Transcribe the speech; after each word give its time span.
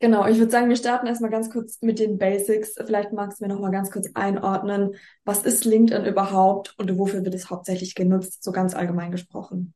Genau, 0.00 0.26
ich 0.28 0.38
würde 0.38 0.50
sagen, 0.50 0.68
wir 0.68 0.76
starten 0.76 1.08
erstmal 1.08 1.30
ganz 1.30 1.50
kurz 1.50 1.82
mit 1.82 1.98
den 1.98 2.18
Basics. 2.18 2.74
Vielleicht 2.76 3.12
magst 3.12 3.40
du 3.40 3.44
mir 3.44 3.52
noch 3.52 3.60
mal 3.60 3.72
ganz 3.72 3.90
kurz 3.90 4.08
einordnen, 4.14 4.94
was 5.24 5.42
ist 5.42 5.64
LinkedIn 5.64 6.06
überhaupt 6.06 6.78
und 6.78 6.96
wofür 6.98 7.24
wird 7.24 7.34
es 7.34 7.50
hauptsächlich 7.50 7.96
genutzt, 7.96 8.44
so 8.44 8.52
ganz 8.52 8.74
allgemein 8.74 9.10
gesprochen. 9.10 9.74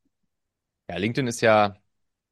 Ja, 0.88 0.96
LinkedIn 0.96 1.26
ist 1.26 1.40
ja 1.40 1.74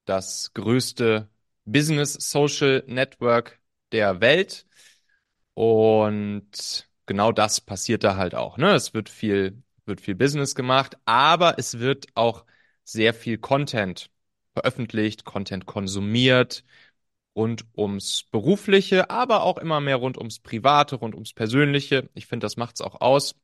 das 0.04 0.52
größte 0.54 1.28
Business 1.64 2.14
Social 2.14 2.84
Network 2.86 3.60
der 3.92 4.20
Welt. 4.20 4.66
Und 5.54 6.88
genau 7.06 7.32
das 7.32 7.60
passiert 7.60 8.04
da 8.04 8.16
halt 8.16 8.34
auch. 8.34 8.56
Ne? 8.58 8.72
Es 8.74 8.94
wird 8.94 9.08
viel, 9.08 9.62
wird 9.84 10.00
viel 10.00 10.14
Business 10.14 10.54
gemacht, 10.54 10.96
aber 11.04 11.58
es 11.58 11.78
wird 11.80 12.06
auch 12.14 12.46
sehr 12.84 13.14
viel 13.14 13.38
Content 13.38 14.10
veröffentlicht, 14.54 15.24
Content 15.24 15.66
konsumiert 15.66 16.64
rund 17.36 17.64
ums 17.76 18.24
Berufliche, 18.24 19.10
aber 19.10 19.42
auch 19.44 19.58
immer 19.58 19.80
mehr 19.80 19.96
rund 19.96 20.18
ums 20.18 20.40
Private, 20.40 20.96
rund 20.96 21.14
ums 21.14 21.32
Persönliche. 21.32 22.10
Ich 22.14 22.26
finde, 22.26 22.44
das 22.44 22.56
macht 22.56 22.76
es 22.76 22.80
auch 22.80 23.00
aus. 23.00 23.34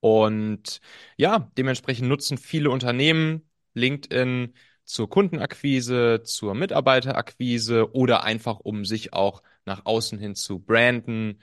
Und 0.00 0.80
ja, 1.16 1.50
dementsprechend 1.58 2.08
nutzen 2.08 2.38
viele 2.38 2.70
Unternehmen 2.70 3.48
LinkedIn 3.74 4.54
zur 4.84 5.08
Kundenakquise, 5.10 6.22
zur 6.24 6.54
Mitarbeiterakquise 6.54 7.92
oder 7.94 8.24
einfach, 8.24 8.60
um 8.60 8.84
sich 8.84 9.12
auch 9.12 9.42
nach 9.64 9.84
außen 9.84 10.18
hin 10.18 10.34
zu 10.34 10.58
branden, 10.60 11.40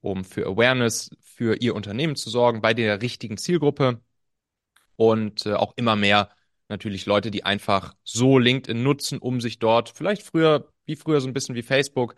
um 0.00 0.24
für 0.24 0.46
Awareness 0.46 1.10
für 1.20 1.56
ihr 1.60 1.74
Unternehmen 1.74 2.16
zu 2.16 2.30
sorgen 2.30 2.60
bei 2.60 2.74
der 2.74 3.00
richtigen 3.02 3.36
Zielgruppe 3.38 4.02
und 4.96 5.46
äh, 5.46 5.54
auch 5.54 5.74
immer 5.76 5.96
mehr 5.96 6.30
natürlich 6.70 7.06
Leute, 7.06 7.30
die 7.30 7.44
einfach 7.44 7.94
so 8.04 8.38
LinkedIn 8.38 8.82
nutzen, 8.82 9.18
um 9.18 9.40
sich 9.40 9.58
dort 9.58 9.90
vielleicht 9.90 10.22
früher, 10.22 10.72
wie 10.86 10.96
früher 10.96 11.20
so 11.20 11.28
ein 11.28 11.34
bisschen 11.34 11.54
wie 11.54 11.62
Facebook, 11.62 12.14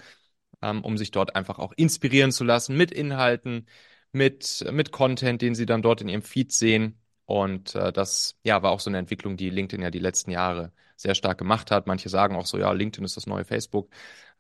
ähm, 0.62 0.84
um 0.84 0.96
sich 0.98 1.10
dort 1.10 1.34
einfach 1.36 1.58
auch 1.58 1.72
inspirieren 1.76 2.32
zu 2.32 2.44
lassen 2.44 2.76
mit 2.76 2.92
Inhalten, 2.92 3.66
mit, 4.12 4.64
mit 4.70 4.92
Content, 4.92 5.42
den 5.42 5.54
sie 5.54 5.66
dann 5.66 5.82
dort 5.82 6.02
in 6.02 6.08
ihrem 6.08 6.22
Feed 6.22 6.52
sehen. 6.52 7.00
Und 7.24 7.74
äh, 7.74 7.92
das 7.92 8.38
ja, 8.44 8.62
war 8.62 8.72
auch 8.72 8.80
so 8.80 8.90
eine 8.90 8.98
Entwicklung, 8.98 9.36
die 9.36 9.50
LinkedIn 9.50 9.82
ja 9.82 9.90
die 9.90 9.98
letzten 9.98 10.30
Jahre 10.30 10.72
sehr 10.96 11.14
stark 11.14 11.38
gemacht 11.38 11.70
hat. 11.70 11.86
Manche 11.86 12.08
sagen 12.08 12.36
auch 12.36 12.46
so, 12.46 12.58
ja, 12.58 12.72
LinkedIn 12.72 13.04
ist 13.04 13.16
das 13.16 13.26
neue 13.26 13.44
Facebook. 13.44 13.90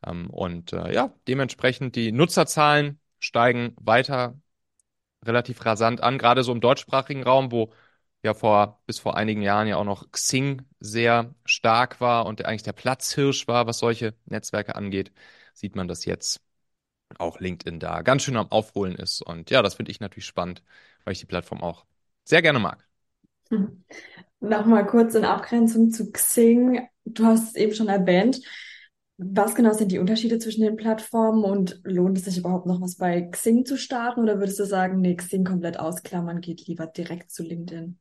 Ähm, 0.06 0.30
und 0.30 0.72
äh, 0.72 0.92
ja, 0.94 1.14
dementsprechend 1.28 1.96
die 1.96 2.12
Nutzerzahlen 2.12 3.00
steigen 3.18 3.74
weiter 3.80 4.38
relativ 5.24 5.64
rasant 5.64 6.00
an, 6.02 6.18
gerade 6.18 6.42
so 6.42 6.52
im 6.52 6.60
deutschsprachigen 6.60 7.22
Raum, 7.22 7.52
wo 7.52 7.72
ja 8.22 8.34
vor 8.34 8.80
bis 8.86 8.98
vor 8.98 9.16
einigen 9.16 9.42
Jahren 9.42 9.66
ja 9.68 9.76
auch 9.76 9.84
noch 9.84 10.10
Xing 10.12 10.62
sehr 10.80 11.34
stark 11.44 12.00
war 12.00 12.26
und 12.26 12.38
der 12.40 12.48
eigentlich 12.48 12.62
der 12.62 12.72
Platzhirsch 12.72 13.48
war, 13.48 13.66
was 13.66 13.78
solche 13.78 14.14
Netzwerke 14.26 14.74
angeht, 14.76 15.12
sieht 15.54 15.76
man, 15.76 15.88
dass 15.88 16.04
jetzt 16.04 16.40
auch 17.18 17.40
LinkedIn 17.40 17.80
da 17.80 18.02
ganz 18.02 18.22
schön 18.22 18.36
am 18.36 18.50
Aufholen 18.50 18.94
ist. 18.96 19.22
Und 19.22 19.50
ja, 19.50 19.62
das 19.62 19.74
finde 19.74 19.90
ich 19.92 20.00
natürlich 20.00 20.26
spannend, 20.26 20.62
weil 21.04 21.12
ich 21.12 21.20
die 21.20 21.26
Plattform 21.26 21.62
auch 21.62 21.84
sehr 22.24 22.42
gerne 22.42 22.58
mag. 22.58 22.86
Hm. 23.50 23.84
Nochmal 24.40 24.86
kurz 24.86 25.14
in 25.14 25.24
Abgrenzung 25.24 25.90
zu 25.90 26.10
Xing. 26.12 26.80
Du 27.04 27.26
hast 27.26 27.50
es 27.50 27.54
eben 27.56 27.74
schon 27.74 27.88
erwähnt. 27.88 28.40
Was 29.18 29.54
genau 29.54 29.72
sind 29.72 29.92
die 29.92 29.98
Unterschiede 30.00 30.38
zwischen 30.38 30.62
den 30.62 30.76
Plattformen 30.76 31.44
und 31.44 31.80
lohnt 31.84 32.18
es 32.18 32.24
sich 32.24 32.38
überhaupt 32.38 32.66
noch 32.66 32.80
was 32.80 32.96
bei 32.96 33.22
Xing 33.22 33.64
zu 33.64 33.76
starten 33.78 34.20
oder 34.20 34.38
würdest 34.40 34.58
du 34.58 34.64
sagen, 34.66 35.00
nee, 35.00 35.14
Xing 35.14 35.44
komplett 35.44 35.78
ausklammern, 35.78 36.40
geht 36.40 36.66
lieber 36.66 36.86
direkt 36.88 37.30
zu 37.30 37.44
LinkedIn? 37.44 38.00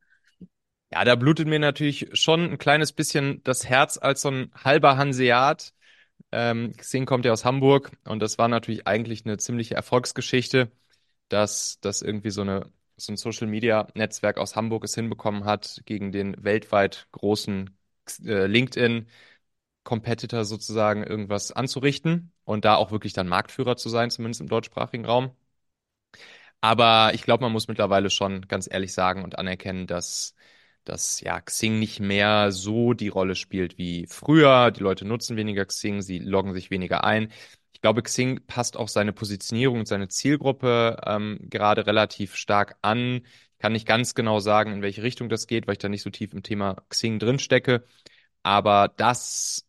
Ja, 0.93 1.05
da 1.05 1.15
blutet 1.15 1.47
mir 1.47 1.59
natürlich 1.59 2.09
schon 2.13 2.51
ein 2.51 2.57
kleines 2.57 2.91
bisschen 2.91 3.41
das 3.43 3.65
Herz 3.67 3.97
als 3.97 4.21
so 4.21 4.29
ein 4.29 4.51
halber 4.63 4.97
Hanseat. 4.97 5.73
Ähm, 6.31 6.73
Xing 6.77 7.05
kommt 7.05 7.25
ja 7.25 7.33
aus 7.33 7.45
Hamburg 7.45 7.91
und 8.05 8.21
das 8.21 8.37
war 8.39 8.47
natürlich 8.49 8.87
eigentlich 8.87 9.25
eine 9.25 9.37
ziemliche 9.37 9.75
Erfolgsgeschichte, 9.75 10.71
dass 11.29 11.79
das 11.81 12.01
irgendwie 12.01 12.31
so 12.31 12.41
eine 12.41 12.71
so 12.97 13.13
ein 13.13 13.17
Social 13.17 13.47
Media 13.47 13.87
Netzwerk 13.95 14.37
aus 14.39 14.55
Hamburg 14.55 14.83
es 14.85 14.95
hinbekommen 14.95 15.45
hat, 15.45 15.81
gegen 15.85 16.11
den 16.13 16.43
weltweit 16.43 17.07
großen 17.13 17.69
äh, 18.25 18.47
LinkedIn 18.47 19.07
Competitor 19.83 20.45
sozusagen 20.45 21.03
irgendwas 21.03 21.51
anzurichten 21.51 22.33
und 22.45 22.65
da 22.65 22.75
auch 22.75 22.91
wirklich 22.91 23.13
dann 23.13 23.27
Marktführer 23.29 23.77
zu 23.77 23.89
sein, 23.89 24.11
zumindest 24.11 24.41
im 24.41 24.49
deutschsprachigen 24.49 25.05
Raum. 25.05 25.31
Aber 26.61 27.11
ich 27.13 27.23
glaube, 27.23 27.43
man 27.43 27.51
muss 27.51 27.67
mittlerweile 27.67 28.09
schon 28.09 28.47
ganz 28.47 28.67
ehrlich 28.71 28.93
sagen 28.93 29.23
und 29.23 29.37
anerkennen, 29.37 29.87
dass 29.87 30.35
dass 30.83 31.21
ja 31.21 31.39
Xing 31.41 31.79
nicht 31.79 31.99
mehr 31.99 32.51
so 32.51 32.93
die 32.93 33.07
Rolle 33.09 33.35
spielt 33.35 33.77
wie 33.77 34.05
früher. 34.07 34.71
Die 34.71 34.81
Leute 34.81 35.05
nutzen 35.05 35.37
weniger 35.37 35.65
Xing, 35.65 36.01
sie 36.01 36.19
loggen 36.19 36.53
sich 36.53 36.71
weniger 36.71 37.03
ein. 37.03 37.31
Ich 37.73 37.81
glaube, 37.81 38.03
Xing 38.03 38.45
passt 38.47 38.77
auch 38.77 38.87
seine 38.87 39.13
Positionierung 39.13 39.79
und 39.79 39.87
seine 39.87 40.07
Zielgruppe 40.07 40.97
ähm, 41.05 41.39
gerade 41.49 41.85
relativ 41.87 42.35
stark 42.35 42.77
an. 42.81 43.21
Ich 43.53 43.59
kann 43.59 43.73
nicht 43.73 43.87
ganz 43.87 44.15
genau 44.15 44.39
sagen, 44.39 44.71
in 44.73 44.81
welche 44.81 45.03
Richtung 45.03 45.29
das 45.29 45.47
geht, 45.47 45.67
weil 45.67 45.73
ich 45.73 45.79
da 45.79 45.89
nicht 45.89 46.03
so 46.03 46.09
tief 46.09 46.33
im 46.33 46.43
Thema 46.43 46.75
Xing 46.89 47.19
drin 47.19 47.39
stecke. 47.39 47.83
Aber 48.43 48.89
das 48.97 49.67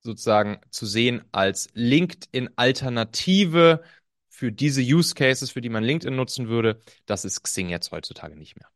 sozusagen 0.00 0.60
zu 0.70 0.86
sehen 0.86 1.22
als 1.32 1.68
LinkedIn-Alternative 1.74 3.82
für 4.28 4.52
diese 4.52 4.80
Use 4.82 5.14
Cases, 5.14 5.50
für 5.50 5.60
die 5.60 5.68
man 5.68 5.84
LinkedIn 5.84 6.16
nutzen 6.16 6.48
würde, 6.48 6.80
das 7.06 7.24
ist 7.24 7.42
Xing 7.42 7.68
jetzt 7.68 7.90
heutzutage 7.92 8.36
nicht 8.36 8.56
mehr. 8.56 8.68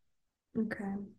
Okay. 0.57 1.14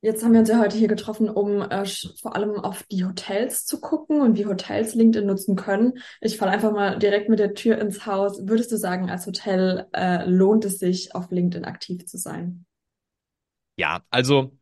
Jetzt 0.00 0.22
haben 0.22 0.32
wir 0.32 0.40
uns 0.40 0.48
ja 0.48 0.60
heute 0.60 0.76
hier 0.76 0.86
getroffen, 0.86 1.28
um 1.28 1.60
äh, 1.60 1.84
vor 2.20 2.36
allem 2.36 2.60
auf 2.60 2.84
die 2.84 3.04
Hotels 3.04 3.66
zu 3.66 3.80
gucken 3.80 4.20
und 4.20 4.38
wie 4.38 4.46
Hotels 4.46 4.94
LinkedIn 4.94 5.26
nutzen 5.26 5.56
können. 5.56 5.98
Ich 6.20 6.36
falle 6.36 6.52
einfach 6.52 6.70
mal 6.70 6.98
direkt 7.00 7.28
mit 7.28 7.40
der 7.40 7.54
Tür 7.54 7.78
ins 7.78 8.06
Haus. 8.06 8.46
Würdest 8.46 8.70
du 8.70 8.76
sagen, 8.76 9.10
als 9.10 9.26
Hotel 9.26 9.88
äh, 9.92 10.24
lohnt 10.24 10.64
es 10.64 10.78
sich, 10.78 11.16
auf 11.16 11.32
LinkedIn 11.32 11.64
aktiv 11.64 12.06
zu 12.06 12.16
sein? 12.16 12.64
Ja, 13.76 14.04
also 14.10 14.56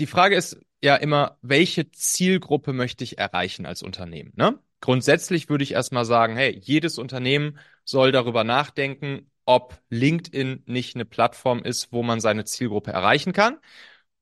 die 0.00 0.06
Frage 0.06 0.36
ist 0.36 0.58
ja 0.82 0.96
immer, 0.96 1.38
welche 1.42 1.90
Zielgruppe 1.90 2.72
möchte 2.72 3.04
ich 3.04 3.18
erreichen 3.18 3.66
als 3.66 3.82
Unternehmen? 3.82 4.32
Ne? 4.36 4.58
Grundsätzlich 4.80 5.50
würde 5.50 5.64
ich 5.64 5.72
erstmal 5.72 6.06
sagen, 6.06 6.34
hey, 6.34 6.58
jedes 6.58 6.98
Unternehmen 6.98 7.58
soll 7.84 8.10
darüber 8.10 8.42
nachdenken, 8.42 9.30
ob 9.44 9.78
LinkedIn 9.90 10.62
nicht 10.66 10.94
eine 10.94 11.04
Plattform 11.04 11.62
ist, 11.62 11.92
wo 11.92 12.02
man 12.02 12.20
seine 12.20 12.44
Zielgruppe 12.44 12.90
erreichen 12.90 13.34
kann. 13.34 13.58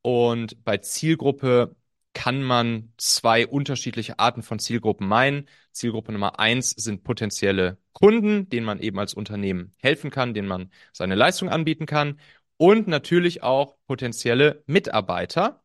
Und 0.02 0.64
bei 0.64 0.78
Zielgruppe 0.78 1.76
kann 2.12 2.42
man 2.42 2.92
zwei 2.98 3.46
unterschiedliche 3.46 4.18
Arten 4.18 4.42
von 4.42 4.58
Zielgruppen 4.58 5.06
meinen. 5.08 5.48
Zielgruppe 5.72 6.12
Nummer 6.12 6.38
eins 6.38 6.70
sind 6.70 7.04
potenzielle 7.04 7.78
Kunden, 7.92 8.48
denen 8.48 8.66
man 8.66 8.80
eben 8.80 8.98
als 8.98 9.14
Unternehmen 9.14 9.72
helfen 9.78 10.10
kann, 10.10 10.34
denen 10.34 10.48
man 10.48 10.70
seine 10.92 11.14
Leistung 11.14 11.48
anbieten 11.48 11.86
kann. 11.86 12.20
Und 12.56 12.86
natürlich 12.88 13.42
auch 13.42 13.76
potenzielle 13.86 14.62
Mitarbeiter, 14.66 15.62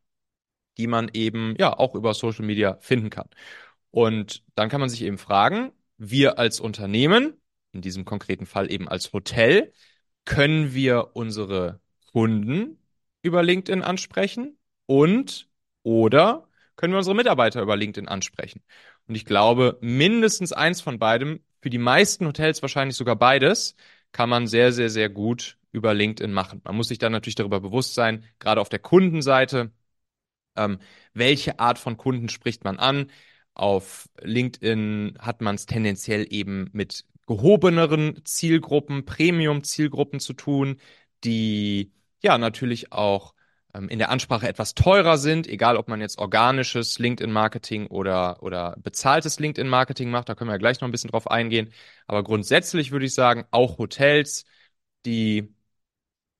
die 0.78 0.86
man 0.86 1.10
eben 1.12 1.54
ja 1.58 1.76
auch 1.76 1.94
über 1.94 2.14
Social 2.14 2.44
Media 2.46 2.78
finden 2.80 3.10
kann. 3.10 3.28
Und 3.90 4.44
dann 4.54 4.68
kann 4.68 4.80
man 4.80 4.88
sich 4.88 5.02
eben 5.02 5.18
fragen, 5.18 5.72
wir 5.98 6.38
als 6.38 6.60
Unternehmen, 6.60 7.34
in 7.72 7.82
diesem 7.82 8.04
konkreten 8.04 8.46
Fall 8.46 8.70
eben 8.70 8.88
als 8.88 9.12
Hotel, 9.12 9.72
können 10.24 10.74
wir 10.74 11.10
unsere 11.14 11.80
Kunden 12.12 12.78
über 13.28 13.42
LinkedIn 13.42 13.82
ansprechen 13.82 14.58
und 14.86 15.48
oder 15.82 16.48
können 16.76 16.92
wir 16.92 16.98
unsere 16.98 17.16
Mitarbeiter 17.16 17.62
über 17.62 17.76
LinkedIn 17.76 18.08
ansprechen. 18.08 18.62
Und 19.06 19.14
ich 19.14 19.24
glaube, 19.24 19.78
mindestens 19.80 20.52
eins 20.52 20.80
von 20.80 20.98
beidem, 20.98 21.40
für 21.60 21.70
die 21.70 21.78
meisten 21.78 22.26
Hotels 22.26 22.62
wahrscheinlich 22.62 22.96
sogar 22.96 23.16
beides, 23.16 23.74
kann 24.12 24.28
man 24.28 24.46
sehr, 24.46 24.72
sehr, 24.72 24.90
sehr 24.90 25.08
gut 25.08 25.58
über 25.72 25.94
LinkedIn 25.94 26.32
machen. 26.32 26.60
Man 26.64 26.76
muss 26.76 26.88
sich 26.88 26.98
dann 26.98 27.12
natürlich 27.12 27.34
darüber 27.34 27.60
bewusst 27.60 27.94
sein, 27.94 28.24
gerade 28.38 28.60
auf 28.60 28.68
der 28.68 28.78
Kundenseite, 28.78 29.72
ähm, 30.56 30.78
welche 31.14 31.58
Art 31.60 31.78
von 31.78 31.96
Kunden 31.96 32.28
spricht 32.28 32.64
man 32.64 32.78
an. 32.78 33.10
Auf 33.54 34.08
LinkedIn 34.22 35.18
hat 35.20 35.40
man 35.42 35.56
es 35.56 35.66
tendenziell 35.66 36.26
eben 36.30 36.70
mit 36.72 37.04
gehobeneren 37.26 38.20
Zielgruppen, 38.24 39.04
Premium-Zielgruppen 39.04 40.20
zu 40.20 40.32
tun, 40.32 40.80
die 41.24 41.92
ja 42.22 42.38
natürlich 42.38 42.92
auch 42.92 43.34
ähm, 43.74 43.88
in 43.88 43.98
der 43.98 44.10
Ansprache 44.10 44.48
etwas 44.48 44.74
teurer 44.74 45.18
sind, 45.18 45.46
egal 45.46 45.76
ob 45.76 45.88
man 45.88 46.00
jetzt 46.00 46.18
organisches 46.18 46.98
LinkedIn-Marketing 46.98 47.86
oder, 47.88 48.42
oder 48.42 48.76
bezahltes 48.82 49.38
LinkedIn-Marketing 49.40 50.10
macht, 50.10 50.28
da 50.28 50.34
können 50.34 50.48
wir 50.48 50.54
ja 50.54 50.58
gleich 50.58 50.80
noch 50.80 50.88
ein 50.88 50.92
bisschen 50.92 51.10
drauf 51.10 51.30
eingehen. 51.30 51.72
Aber 52.06 52.22
grundsätzlich 52.24 52.90
würde 52.90 53.06
ich 53.06 53.14
sagen, 53.14 53.44
auch 53.50 53.78
Hotels, 53.78 54.44
die, 55.06 55.54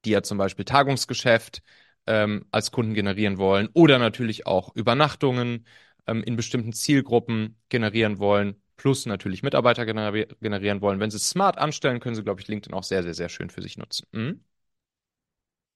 die 0.05 0.11
ja 0.11 0.23
zum 0.23 0.39
Beispiel 0.39 0.65
Tagungsgeschäft 0.65 1.63
ähm, 2.07 2.47
als 2.51 2.71
Kunden 2.73 2.95
generieren 2.95 3.39
wollen 3.39 3.69
oder 3.75 3.99
natürlich 3.99 4.47
auch 4.47 4.75
Übernachtungen 4.75 5.67
ähm, 6.07 6.23
in 6.23 6.37
bestimmten 6.37 6.73
Zielgruppen 6.73 7.59
generieren 7.69 8.19
wollen, 8.19 8.63
plus 8.77 9.07
natürlich 9.07 9.43
Mitarbeiter 9.43 9.85
generi 9.87 10.27
generieren 10.41 10.81
wollen. 10.81 11.01
Wenn 11.01 11.11
sie 11.11 11.17
es 11.19 11.29
smart 11.29 11.59
anstellen, 11.59 12.01
können 12.01 12.15
sie, 12.17 12.23
glaube 12.25 12.41
ich, 12.41 12.49
LinkedIn 12.49 12.75
auch 12.75 12.85
sehr, 12.85 13.03
sehr, 13.03 13.15
sehr 13.15 13.29
schön 13.29 13.51
für 13.51 13.63
sich 13.63 13.77
nutzen. 13.79 14.07
Mhm. 14.13 14.41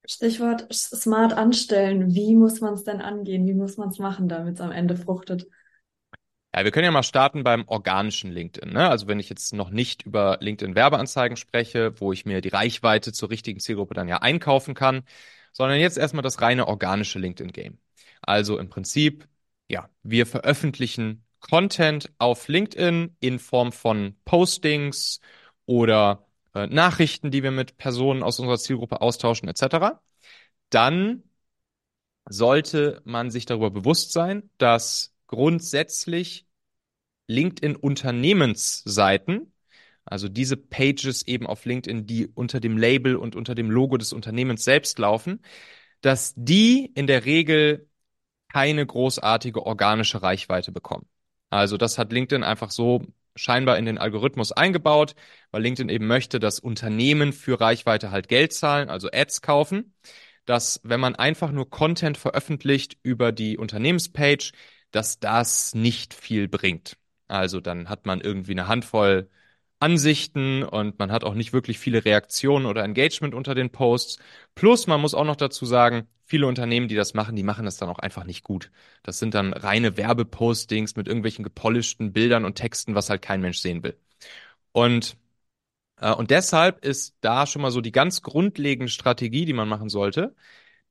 Stichwort 0.05 0.73
smart 0.73 1.33
anstellen. 1.33 2.15
Wie 2.15 2.35
muss 2.35 2.61
man 2.61 2.75
es 2.75 2.85
denn 2.85 3.01
angehen? 3.01 3.47
Wie 3.47 3.55
muss 3.55 3.77
man 3.77 3.89
es 3.89 3.99
machen, 3.99 4.29
damit 4.29 4.55
es 4.57 4.61
am 4.61 4.73
Ende 4.73 4.97
fruchtet? 4.97 5.47
Ja, 6.55 6.65
wir 6.65 6.71
können 6.71 6.85
ja 6.85 6.91
mal 6.91 7.03
starten 7.03 7.45
beim 7.45 7.67
organischen 7.67 8.31
LinkedIn. 8.31 8.75
Ne? 8.75 8.89
Also 8.89 9.07
wenn 9.07 9.19
ich 9.19 9.31
jetzt 9.31 9.55
noch 9.55 9.71
nicht 9.71 10.03
über 10.03 10.37
LinkedIn 10.41 10.75
Werbeanzeigen 10.75 11.37
spreche, 11.37 11.99
wo 11.99 12.13
ich 12.13 12.27
mir 12.27 12.43
die 12.43 12.51
Reichweite 12.51 13.13
zur 13.13 13.31
richtigen 13.31 13.59
Zielgruppe 13.59 13.95
dann 13.95 14.09
ja 14.09 14.19
einkaufen 14.19 14.75
kann, 14.75 15.05
sondern 15.53 15.81
jetzt 15.81 15.97
erstmal 15.97 16.23
das 16.23 16.43
reine 16.43 16.69
organische 16.69 17.19
LinkedIn 17.19 17.53
Game. 17.53 17.79
Also 18.21 18.59
im 18.59 18.69
Prinzip, 18.69 19.29
ja, 19.69 19.89
wir 20.03 20.27
veröffentlichen 20.27 21.25
Content 21.41 22.13
auf 22.19 22.49
LinkedIn 22.49 23.17
in 23.21 23.39
Form 23.39 23.73
von 23.73 24.17
Postings 24.25 25.21
oder 25.67 26.27
äh, 26.55 26.67
Nachrichten, 26.67 27.31
die 27.31 27.43
wir 27.43 27.51
mit 27.51 27.77
Personen 27.77 28.23
aus 28.23 28.39
unserer 28.39 28.59
Zielgruppe 28.59 29.01
austauschen, 29.01 29.49
etc. 29.49 30.01
Dann 30.71 31.23
sollte 32.29 33.01
man 33.05 33.31
sich 33.31 33.47
darüber 33.47 33.71
bewusst 33.71 34.13
sein, 34.13 34.51
dass 34.59 35.15
grundsätzlich 35.27 36.47
LinkedIn 37.27 37.77
Unternehmensseiten, 37.77 39.53
also 40.05 40.29
diese 40.29 40.57
Pages 40.57 41.27
eben 41.27 41.47
auf 41.47 41.65
LinkedIn, 41.65 42.07
die 42.07 42.27
unter 42.29 42.61
dem 42.61 42.77
Label 42.77 43.17
und 43.17 43.37
unter 43.37 43.55
dem 43.55 43.71
Logo 43.71 43.97
des 43.97 44.13
Unternehmens 44.13 44.65
selbst 44.65 44.99
laufen, 44.99 45.41
dass 46.01 46.35
die 46.37 46.87
in 46.95 47.07
der 47.07 47.25
Regel 47.25 47.89
keine 48.53 48.85
großartige 48.87 49.65
organische 49.65 50.23
Reichweite 50.23 50.73
bekommen. 50.73 51.09
Also 51.51 51.77
das 51.77 51.99
hat 51.99 52.13
LinkedIn 52.13 52.45
einfach 52.45 52.71
so 52.71 53.07
scheinbar 53.37 53.79
in 53.79 53.87
den 53.87 53.99
Algorithmus 53.99 54.53
eingebaut, 54.53 55.15
weil 55.51 55.63
LinkedIn 55.63 55.89
eben 55.89 56.07
möchte, 56.07 56.41
dass 56.41 56.61
Unternehmen 56.61 57.33
für 57.33 57.61
Reichweite 57.61 58.11
halt 58.11 58.29
Geld 58.29 58.53
zahlen, 58.53 58.89
also 58.91 59.09
Ads 59.13 59.43
kaufen 59.43 59.95
dass 60.45 60.81
wenn 60.83 61.01
man 61.01 61.15
einfach 61.15 61.53
nur 61.53 61.71
Content 61.71 62.17
veröffentlicht 62.19 62.97
über 63.03 63.33
die 63.33 63.59
Unternehmenspage, 63.59 64.53
dass 64.91 65.21
das 65.21 65.75
nicht 65.75 66.15
viel 66.15 66.49
bringt. 66.49 66.97
Also 67.29 67.61
dann 67.61 67.89
hat 67.89 68.07
man 68.07 68.21
irgendwie 68.21 68.53
eine 68.53 68.69
Handvoll 68.69 69.31
Ansichten 69.81 70.63
und 70.63 70.99
man 70.99 71.11
hat 71.11 71.25
auch 71.25 71.35
nicht 71.35 71.53
wirklich 71.53 71.79
viele 71.79 72.05
Reaktionen 72.05 72.67
oder 72.67 72.85
Engagement 72.85 73.35
unter 73.35 73.55
den 73.55 73.71
Posts. 73.71 74.19
Plus, 74.55 74.87
man 74.87 75.01
muss 75.01 75.15
auch 75.15 75.25
noch 75.25 75.37
dazu 75.37 75.67
sagen, 75.67 76.07
viele 76.33 76.47
Unternehmen, 76.47 76.89
die 76.89 76.95
das 76.95 77.13
machen, 77.13 77.37
die 77.37 77.43
machen 77.43 77.67
das 77.67 77.77
dann 77.77 77.91
auch 77.91 77.99
einfach 77.99 78.25
nicht 78.25 78.43
gut. 78.43 78.71
Das 79.03 79.19
sind 79.19 79.35
dann 79.35 79.53
reine 79.53 79.99
Werbepostings 79.99 80.97
mit 80.97 81.07
irgendwelchen 81.07 81.45
gepolischten 81.45 82.15
Bildern 82.15 82.47
und 82.47 82.55
Texten, 82.55 82.95
was 82.95 83.11
halt 83.11 83.21
kein 83.21 83.43
Mensch 83.43 83.59
sehen 83.59 83.83
will. 83.83 83.99
Und 84.73 85.19
äh, 85.99 86.13
und 86.15 86.31
deshalb 86.31 86.85
ist 86.85 87.17
da 87.23 87.47
schon 87.47 87.63
mal 87.63 87.71
so 87.73 87.81
die 87.83 87.93
ganz 87.93 88.23
grundlegende 88.23 88.91
Strategie, 88.91 89.45
die 89.47 89.53
man 89.55 89.69
machen 89.69 89.89
sollte, 89.91 90.35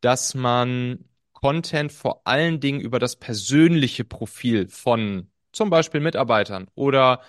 dass 0.02 0.36
man 0.36 1.06
Content 1.34 1.92
vor 1.94 2.28
allen 2.28 2.60
Dingen 2.62 2.82
über 2.82 3.00
das 3.00 3.18
persönliche 3.18 4.06
Profil 4.06 4.70
von 4.70 5.32
zum 5.54 5.70
Beispiel 5.72 6.02
Mitarbeitern 6.02 6.70
oder 6.76 7.22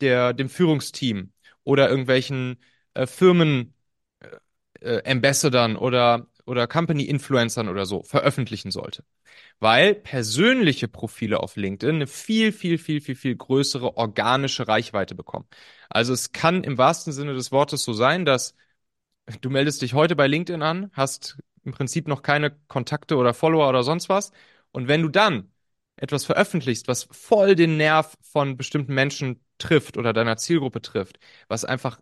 der, 0.00 0.34
dem 0.34 0.48
Führungsteam 0.50 1.32
oder 1.64 1.88
irgendwelchen 1.90 2.58
äh, 2.94 3.06
Firmen 3.06 3.74
äh, 4.20 4.98
äh 4.98 5.10
Ambassadern 5.12 5.76
oder, 5.76 6.28
oder 6.46 6.66
Company-Influencern 6.66 7.68
oder 7.68 7.86
so 7.86 8.02
veröffentlichen 8.02 8.70
sollte 8.70 9.04
weil 9.60 9.94
persönliche 9.94 10.88
Profile 10.88 11.40
auf 11.40 11.56
LinkedIn 11.56 11.96
eine 11.96 12.06
viel, 12.06 12.52
viel, 12.52 12.78
viel, 12.78 13.00
viel, 13.00 13.14
viel 13.16 13.36
größere 13.36 13.96
organische 13.96 14.68
Reichweite 14.68 15.14
bekommen. 15.14 15.46
Also 15.88 16.12
es 16.12 16.32
kann 16.32 16.64
im 16.64 16.78
wahrsten 16.78 17.12
Sinne 17.12 17.34
des 17.34 17.52
Wortes 17.52 17.84
so 17.84 17.92
sein, 17.92 18.24
dass 18.24 18.54
du 19.40 19.50
meldest 19.50 19.82
dich 19.82 19.94
heute 19.94 20.16
bei 20.16 20.26
LinkedIn 20.26 20.62
an, 20.62 20.90
hast 20.92 21.38
im 21.64 21.72
Prinzip 21.72 22.08
noch 22.08 22.22
keine 22.22 22.50
Kontakte 22.68 23.16
oder 23.16 23.34
Follower 23.34 23.68
oder 23.68 23.82
sonst 23.82 24.08
was. 24.08 24.32
Und 24.72 24.88
wenn 24.88 25.02
du 25.02 25.08
dann 25.08 25.50
etwas 25.96 26.24
veröffentlichst, 26.24 26.88
was 26.88 27.08
voll 27.10 27.54
den 27.54 27.76
Nerv 27.76 28.16
von 28.22 28.56
bestimmten 28.56 28.94
Menschen 28.94 29.40
trifft 29.58 29.96
oder 29.96 30.12
deiner 30.12 30.36
Zielgruppe 30.36 30.82
trifft, 30.82 31.18
was 31.48 31.64
einfach 31.64 32.00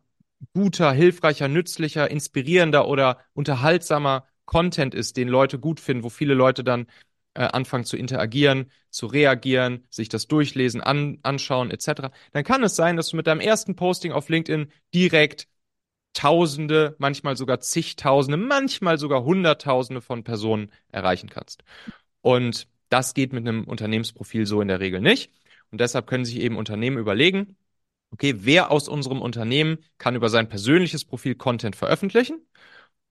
guter, 0.55 0.93
hilfreicher, 0.93 1.49
nützlicher, 1.49 2.11
inspirierender 2.11 2.89
oder 2.89 3.19
unterhaltsamer 3.35 4.27
Content 4.45 4.95
ist, 4.95 5.17
den 5.17 5.29
Leute 5.29 5.59
gut 5.59 5.81
finden, 5.81 6.05
wo 6.05 6.09
viele 6.09 6.35
Leute 6.35 6.65
dann 6.65 6.87
äh, 7.35 7.43
anfangen 7.45 7.85
zu 7.85 7.97
interagieren, 7.97 8.71
zu 8.91 9.07
reagieren, 9.07 9.87
sich 9.91 10.09
das 10.09 10.27
durchlesen, 10.29 10.81
an, 10.81 11.19
anschauen 11.23 11.71
etc., 11.71 12.11
dann 12.33 12.45
kann 12.45 12.63
es 12.63 12.77
sein, 12.77 12.97
dass 12.97 13.09
du 13.09 13.17
mit 13.17 13.27
deinem 13.27 13.41
ersten 13.41 13.77
Posting 13.77 14.13
auf 14.13 14.29
LinkedIn 14.29 14.71
direkt 14.95 15.49
Tausende, 16.15 16.95
manchmal 16.99 17.37
sogar 17.39 17.61
zigtausende, 17.61 18.37
manchmal 18.37 18.99
sogar 18.99 19.25
Hunderttausende 19.25 20.03
von 20.03 20.25
Personen 20.25 20.71
erreichen 20.91 21.31
kannst. 21.31 21.65
Und 22.21 22.69
das 22.91 23.15
geht 23.15 23.33
mit 23.33 23.49
einem 23.49 23.65
Unternehmensprofil 23.65 24.47
so 24.47 24.61
in 24.61 24.69
der 24.69 24.81
Regel 24.81 25.01
nicht. 25.01 25.33
Und 25.71 25.81
deshalb 25.81 26.07
können 26.07 26.27
sich 26.27 26.37
eben 26.41 26.57
Unternehmen 26.57 26.99
überlegen, 26.99 27.57
okay, 28.11 28.35
wer 28.41 28.71
aus 28.71 28.89
unserem 28.89 29.23
Unternehmen 29.23 29.79
kann 29.97 30.15
über 30.15 30.29
sein 30.29 30.51
persönliches 30.51 31.07
Profil 31.07 31.35
Content 31.35 31.77
veröffentlichen 31.77 32.47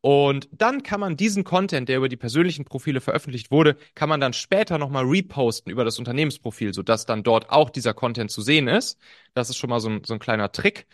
und 0.02 0.50
dann 0.52 0.82
kann 0.82 1.00
man 1.00 1.16
diesen 1.16 1.44
Content, 1.44 1.88
der 1.88 1.98
über 1.98 2.10
die 2.10 2.18
persönlichen 2.18 2.66
Profile 2.66 3.02
veröffentlicht 3.02 3.52
wurde, 3.52 3.78
kann 3.94 4.10
man 4.10 4.20
dann 4.20 4.34
später 4.34 4.80
nochmal 4.80 5.06
reposten 5.06 5.72
über 5.72 5.86
das 5.86 6.00
Unternehmensprofil, 6.00 6.74
sodass 6.74 7.06
dann 7.06 7.22
dort 7.24 7.52
auch 7.52 7.70
dieser 7.70 7.94
Content 7.94 8.32
zu 8.32 8.42
sehen 8.42 8.68
ist. 8.68 9.00
Das 9.36 9.50
ist 9.50 9.58
schon 9.58 9.70
mal 9.70 9.80
so 9.80 9.90
ein, 9.90 10.04
so 10.04 10.14
ein 10.14 10.20
kleiner 10.20 10.52
Trick. 10.52 10.88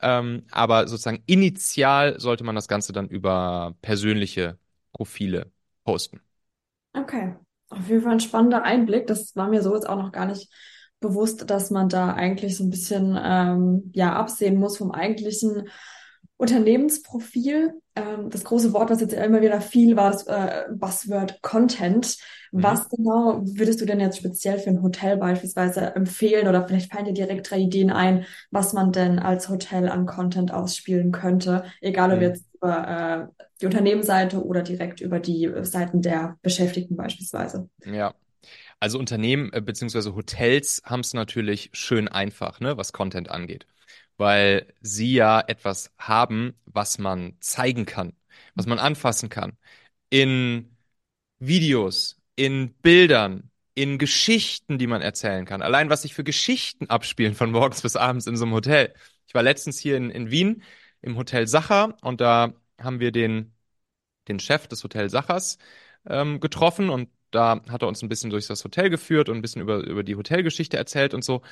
Ähm, 0.00 0.44
aber 0.50 0.86
sozusagen 0.88 1.22
initial 1.26 2.20
sollte 2.20 2.44
man 2.44 2.54
das 2.54 2.68
Ganze 2.68 2.92
dann 2.92 3.08
über 3.08 3.74
persönliche 3.80 4.58
Profile 4.92 5.50
posten. 5.84 6.20
Okay, 6.94 7.34
auf 7.70 7.88
jeden 7.88 8.02
Fall 8.02 8.12
ein 8.12 8.20
spannender 8.20 8.64
Einblick. 8.64 9.06
Das 9.06 9.34
war 9.34 9.48
mir 9.48 9.62
so 9.62 9.74
jetzt 9.74 9.88
auch 9.88 9.96
noch 9.96 10.12
gar 10.12 10.26
nicht 10.26 10.52
bewusst, 11.00 11.48
dass 11.48 11.70
man 11.70 11.88
da 11.88 12.12
eigentlich 12.12 12.56
so 12.56 12.64
ein 12.64 12.70
bisschen 12.70 13.18
ähm, 13.22 13.90
ja 13.94 14.12
absehen 14.14 14.58
muss 14.58 14.76
vom 14.76 14.90
eigentlichen 14.90 15.68
Unternehmensprofil. 16.36 17.74
Ähm, 17.94 18.30
das 18.30 18.44
große 18.44 18.72
Wort, 18.72 18.90
was 18.90 19.00
jetzt 19.00 19.12
immer 19.12 19.42
wieder 19.42 19.60
fiel, 19.60 19.96
war 19.96 20.10
das 20.10 20.26
äh, 20.26 20.64
Buzzword 20.72 21.40
Content. 21.42 22.16
Mhm. 22.50 22.62
Was 22.62 22.88
genau 22.88 23.40
würdest 23.44 23.80
du 23.80 23.84
denn 23.84 24.00
jetzt 24.00 24.18
speziell 24.18 24.58
für 24.58 24.70
ein 24.70 24.82
Hotel 24.82 25.16
beispielsweise 25.16 25.94
empfehlen 25.94 26.48
oder 26.48 26.66
vielleicht 26.66 26.92
fallen 26.92 27.04
dir 27.04 27.14
direkt 27.14 27.50
drei 27.50 27.58
Ideen 27.58 27.90
ein, 27.90 28.24
was 28.50 28.72
man 28.72 28.92
denn 28.92 29.18
als 29.18 29.48
Hotel 29.48 29.88
an 29.88 30.06
Content 30.06 30.52
ausspielen 30.52 31.12
könnte, 31.12 31.64
egal 31.80 32.12
ob 32.12 32.16
mhm. 32.16 32.22
jetzt 32.22 32.44
über 32.54 33.30
äh, 33.38 33.44
die 33.60 33.66
Unternehmensseite 33.66 34.44
oder 34.44 34.62
direkt 34.62 35.00
über 35.00 35.20
die 35.20 35.50
Seiten 35.62 36.02
der 36.02 36.38
Beschäftigten 36.42 36.96
beispielsweise. 36.96 37.68
Ja. 37.84 38.14
Also 38.80 38.98
Unternehmen 38.98 39.52
äh, 39.52 39.60
bzw. 39.60 40.12
Hotels 40.16 40.82
haben 40.84 41.00
es 41.00 41.14
natürlich 41.14 41.70
schön 41.72 42.08
einfach, 42.08 42.58
ne, 42.58 42.76
was 42.76 42.92
Content 42.92 43.30
angeht 43.30 43.66
weil 44.22 44.72
sie 44.82 45.14
ja 45.14 45.40
etwas 45.40 45.92
haben, 45.98 46.54
was 46.66 46.98
man 46.98 47.36
zeigen 47.40 47.86
kann, 47.86 48.14
was 48.54 48.66
man 48.66 48.78
anfassen 48.78 49.28
kann. 49.30 49.58
In 50.10 50.76
Videos, 51.40 52.20
in 52.36 52.74
Bildern, 52.76 53.50
in 53.74 53.98
Geschichten, 53.98 54.78
die 54.78 54.86
man 54.86 55.02
erzählen 55.02 55.44
kann. 55.46 55.62
Allein 55.62 55.90
was 55.90 56.02
sich 56.02 56.14
für 56.14 56.24
Geschichten 56.24 56.88
abspielen 56.90 57.34
von 57.34 57.50
morgens 57.50 57.82
bis 57.82 57.96
abends 57.96 58.26
in 58.26 58.36
so 58.36 58.44
einem 58.44 58.54
Hotel. 58.54 58.94
Ich 59.26 59.34
war 59.34 59.42
letztens 59.42 59.78
hier 59.78 59.96
in, 59.96 60.10
in 60.10 60.30
Wien 60.30 60.62
im 61.02 61.16
Hotel 61.16 61.46
Sacher 61.48 61.96
und 62.02 62.20
da 62.20 62.54
haben 62.78 63.00
wir 63.00 63.12
den, 63.12 63.54
den 64.28 64.40
Chef 64.40 64.68
des 64.68 64.84
Hotel 64.84 65.10
Sachers 65.10 65.58
ähm, 66.06 66.40
getroffen 66.40 66.90
und 66.90 67.10
da 67.30 67.62
hat 67.68 67.82
er 67.82 67.88
uns 67.88 68.02
ein 68.02 68.08
bisschen 68.08 68.30
durch 68.30 68.46
das 68.46 68.64
Hotel 68.64 68.90
geführt 68.90 69.28
und 69.28 69.36
ein 69.38 69.42
bisschen 69.42 69.62
über, 69.62 69.78
über 69.78 70.02
die 70.04 70.16
Hotelgeschichte 70.16 70.76
erzählt 70.76 71.14
und 71.14 71.24
so. 71.24 71.42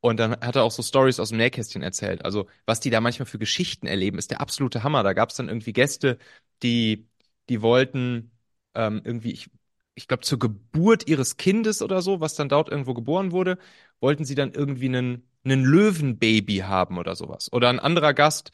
Und 0.00 0.18
dann 0.20 0.32
hat 0.40 0.56
er 0.56 0.62
auch 0.64 0.70
so 0.70 0.82
Stories 0.82 1.18
aus 1.20 1.30
dem 1.30 1.38
Nähkästchen 1.38 1.82
erzählt. 1.82 2.24
Also, 2.24 2.46
was 2.66 2.80
die 2.80 2.90
da 2.90 3.00
manchmal 3.00 3.26
für 3.26 3.38
Geschichten 3.38 3.86
erleben, 3.86 4.18
ist 4.18 4.30
der 4.30 4.40
absolute 4.40 4.82
Hammer. 4.84 5.02
Da 5.02 5.12
gab 5.12 5.30
es 5.30 5.36
dann 5.36 5.48
irgendwie 5.48 5.72
Gäste, 5.72 6.18
die, 6.62 7.08
die 7.48 7.62
wollten 7.62 8.30
ähm, 8.74 9.00
irgendwie, 9.04 9.32
ich, 9.32 9.50
ich 9.94 10.06
glaube, 10.08 10.22
zur 10.22 10.38
Geburt 10.38 11.08
ihres 11.08 11.36
Kindes 11.36 11.82
oder 11.82 12.00
so, 12.02 12.20
was 12.20 12.34
dann 12.36 12.48
dort 12.48 12.68
irgendwo 12.68 12.94
geboren 12.94 13.32
wurde, 13.32 13.58
wollten 14.00 14.24
sie 14.24 14.34
dann 14.36 14.52
irgendwie 14.52 14.86
einen, 14.86 15.28
einen 15.44 15.64
Löwenbaby 15.64 16.58
haben 16.58 16.98
oder 16.98 17.16
sowas. 17.16 17.52
Oder 17.52 17.68
ein 17.68 17.80
anderer 17.80 18.14
Gast, 18.14 18.52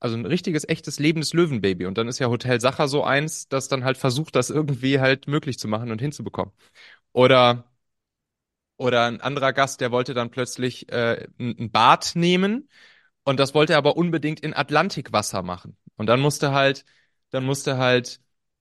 also 0.00 0.16
ein 0.16 0.26
richtiges, 0.26 0.68
echtes, 0.68 0.98
lebendes 0.98 1.32
Löwenbaby. 1.32 1.86
Und 1.86 1.98
dann 1.98 2.08
ist 2.08 2.18
ja 2.18 2.28
Hotel 2.28 2.60
Sacher 2.60 2.88
so 2.88 3.04
eins, 3.04 3.48
das 3.48 3.68
dann 3.68 3.84
halt 3.84 3.96
versucht, 3.98 4.36
das 4.36 4.50
irgendwie 4.50 5.00
halt 5.00 5.28
möglich 5.28 5.58
zu 5.58 5.68
machen 5.68 5.90
und 5.90 6.00
hinzubekommen. 6.00 6.52
Oder 7.12 7.64
oder 8.82 9.06
ein 9.06 9.20
anderer 9.20 9.52
Gast, 9.52 9.80
der 9.80 9.92
wollte 9.92 10.12
dann 10.12 10.30
plötzlich 10.30 10.90
äh, 10.92 11.26
ein 11.38 11.70
Bad 11.70 12.12
nehmen 12.14 12.68
und 13.24 13.38
das 13.38 13.54
wollte 13.54 13.74
er 13.74 13.78
aber 13.78 13.96
unbedingt 13.96 14.40
in 14.40 14.54
Atlantikwasser 14.54 15.42
machen. 15.42 15.76
Und 15.96 16.06
dann 16.06 16.20
musste 16.20 16.52
halt, 16.52 16.84
dann 17.30 17.44
musste 17.44 17.78
halt, 17.78 18.20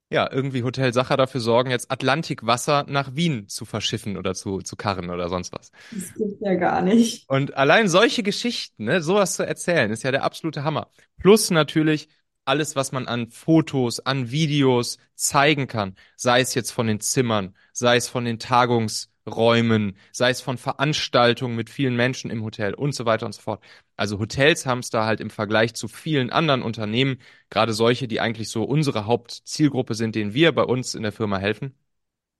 ja, 0.09 0.31
irgendwie 0.31 0.63
Hotel 0.63 0.93
Sacher 0.93 1.17
dafür 1.17 1.41
sorgen, 1.41 1.71
jetzt 1.71 1.89
Atlantikwasser 1.89 2.85
nach 2.87 3.15
Wien 3.15 3.47
zu 3.47 3.65
verschiffen 3.65 4.17
oder 4.17 4.35
zu, 4.35 4.59
zu 4.59 4.75
karren 4.75 5.09
oder 5.09 5.29
sonst 5.29 5.53
was. 5.53 5.71
Das 5.91 6.13
gibt 6.13 6.41
ja 6.41 6.55
gar 6.55 6.81
nicht. 6.81 7.27
Und 7.29 7.55
allein 7.55 7.87
solche 7.87 8.21
Geschichten, 8.21 8.85
ne, 8.85 9.01
sowas 9.01 9.35
zu 9.35 9.43
erzählen, 9.43 9.89
ist 9.89 10.03
ja 10.03 10.11
der 10.11 10.23
absolute 10.23 10.63
Hammer. 10.63 10.91
Plus 11.17 11.49
natürlich 11.49 12.09
alles, 12.45 12.75
was 12.75 12.91
man 12.91 13.07
an 13.07 13.29
Fotos, 13.29 13.99
an 13.99 14.31
Videos 14.31 14.97
zeigen 15.15 15.67
kann, 15.67 15.95
sei 16.15 16.41
es 16.41 16.53
jetzt 16.53 16.71
von 16.71 16.87
den 16.87 16.99
Zimmern, 16.99 17.55
sei 17.71 17.95
es 17.95 18.09
von 18.09 18.25
den 18.25 18.39
Tagungs 18.39 19.10
Räumen, 19.27 19.95
sei 20.11 20.29
es 20.31 20.41
von 20.41 20.57
Veranstaltungen 20.57 21.55
mit 21.55 21.69
vielen 21.69 21.95
Menschen 21.95 22.31
im 22.31 22.43
Hotel 22.43 22.73
und 22.73 22.93
so 22.95 23.05
weiter 23.05 23.25
und 23.25 23.33
so 23.33 23.41
fort. 23.41 23.63
Also 23.95 24.19
Hotels 24.19 24.65
haben 24.65 24.79
es 24.79 24.89
da 24.89 25.05
halt 25.05 25.19
im 25.21 25.29
Vergleich 25.29 25.73
zu 25.75 25.87
vielen 25.87 26.29
anderen 26.31 26.61
Unternehmen, 26.63 27.19
gerade 27.49 27.73
solche, 27.73 28.07
die 28.07 28.19
eigentlich 28.19 28.49
so 28.49 28.63
unsere 28.63 29.05
Hauptzielgruppe 29.05 29.93
sind, 29.95 30.15
denen 30.15 30.33
wir 30.33 30.51
bei 30.53 30.63
uns 30.63 30.95
in 30.95 31.03
der 31.03 31.11
Firma 31.11 31.37
helfen, 31.37 31.75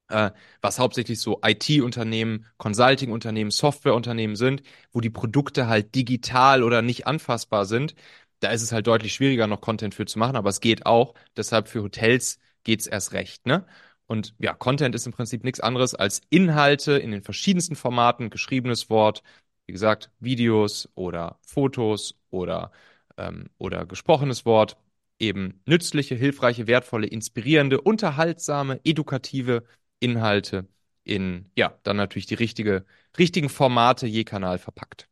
äh, 0.09 0.31
was 0.61 0.79
hauptsächlich 0.79 1.19
so 1.19 1.39
IT-Unternehmen, 1.43 2.45
Consulting-Unternehmen, 2.57 3.51
Software-Unternehmen 3.51 4.35
sind, 4.35 4.63
wo 4.91 5.01
die 5.01 5.09
Produkte 5.09 5.67
halt 5.67 5.95
digital 5.95 6.63
oder 6.63 6.81
nicht 6.81 7.07
anfassbar 7.07 7.65
sind. 7.65 7.95
Da 8.39 8.50
ist 8.51 8.61
es 8.63 8.71
halt 8.71 8.88
deutlich 8.88 9.13
schwieriger, 9.13 9.47
noch 9.47 9.61
Content 9.61 9.95
für 9.95 10.05
zu 10.05 10.19
machen, 10.19 10.35
aber 10.35 10.50
es 10.50 10.59
geht 10.61 10.85
auch. 10.85 11.13
Deshalb 11.38 11.67
für 11.67 11.83
Hotels 11.83 12.39
geht's 12.63 12.88
erst 12.88 13.13
recht, 13.13 13.45
ne? 13.45 13.65
Und 14.12 14.36
ja, 14.39 14.53
Content 14.53 14.94
ist 14.94 15.06
im 15.06 15.13
Prinzip 15.13 15.46
nichts 15.46 15.62
anderes 15.62 15.96
als 15.96 16.20
Inhalte 16.30 16.98
in 16.98 17.12
den 17.12 17.22
verschiedensten 17.24 17.77
Formaten, 17.77 18.30
geschriebenes 18.30 18.89
Wort, 18.89 19.24
wie 19.68 19.72
gesagt, 19.72 20.12
Videos 20.20 20.89
oder 20.96 21.39
Fotos 21.39 22.20
oder, 22.30 22.74
ähm, 23.18 23.50
oder 23.58 23.86
gesprochenes 23.86 24.46
Wort, 24.46 24.75
eben 25.18 25.62
nützliche, 25.65 26.15
hilfreiche, 26.15 26.68
wertvolle, 26.68 27.08
inspirierende, 27.08 27.80
unterhaltsame, 27.80 28.82
edukative 28.84 29.63
Inhalte 30.01 30.68
in, 31.06 31.50
ja, 31.56 31.80
dann 31.84 31.96
natürlich 31.96 32.25
die 32.25 32.36
richtige, 32.36 32.84
richtigen 33.18 33.48
Formate 33.48 34.08
je 34.08 34.25
Kanal 34.25 34.58
verpackt. 34.58 35.08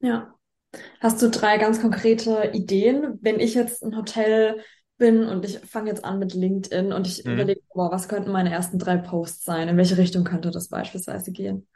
Ja. 0.00 0.34
Hast 1.00 1.20
du 1.20 1.28
drei 1.28 1.58
ganz 1.58 1.82
konkrete 1.82 2.50
Ideen? 2.54 3.18
Wenn 3.20 3.40
ich 3.40 3.52
jetzt 3.52 3.82
ein 3.82 3.94
Hotel 3.94 4.62
bin 4.98 5.24
und 5.26 5.44
ich 5.44 5.58
fange 5.60 5.90
jetzt 5.90 6.04
an 6.04 6.18
mit 6.18 6.34
LinkedIn 6.34 6.92
und 6.92 7.06
ich 7.06 7.24
Mhm. 7.24 7.30
überlege, 7.30 7.60
boah, 7.74 7.90
was 7.90 8.08
könnten 8.08 8.32
meine 8.32 8.50
ersten 8.52 8.78
drei 8.78 8.96
Posts 8.98 9.44
sein? 9.44 9.68
In 9.68 9.76
welche 9.76 9.98
Richtung 9.98 10.24
könnte 10.24 10.50
das 10.50 10.68
beispielsweise 10.68 11.32
gehen? 11.32 11.66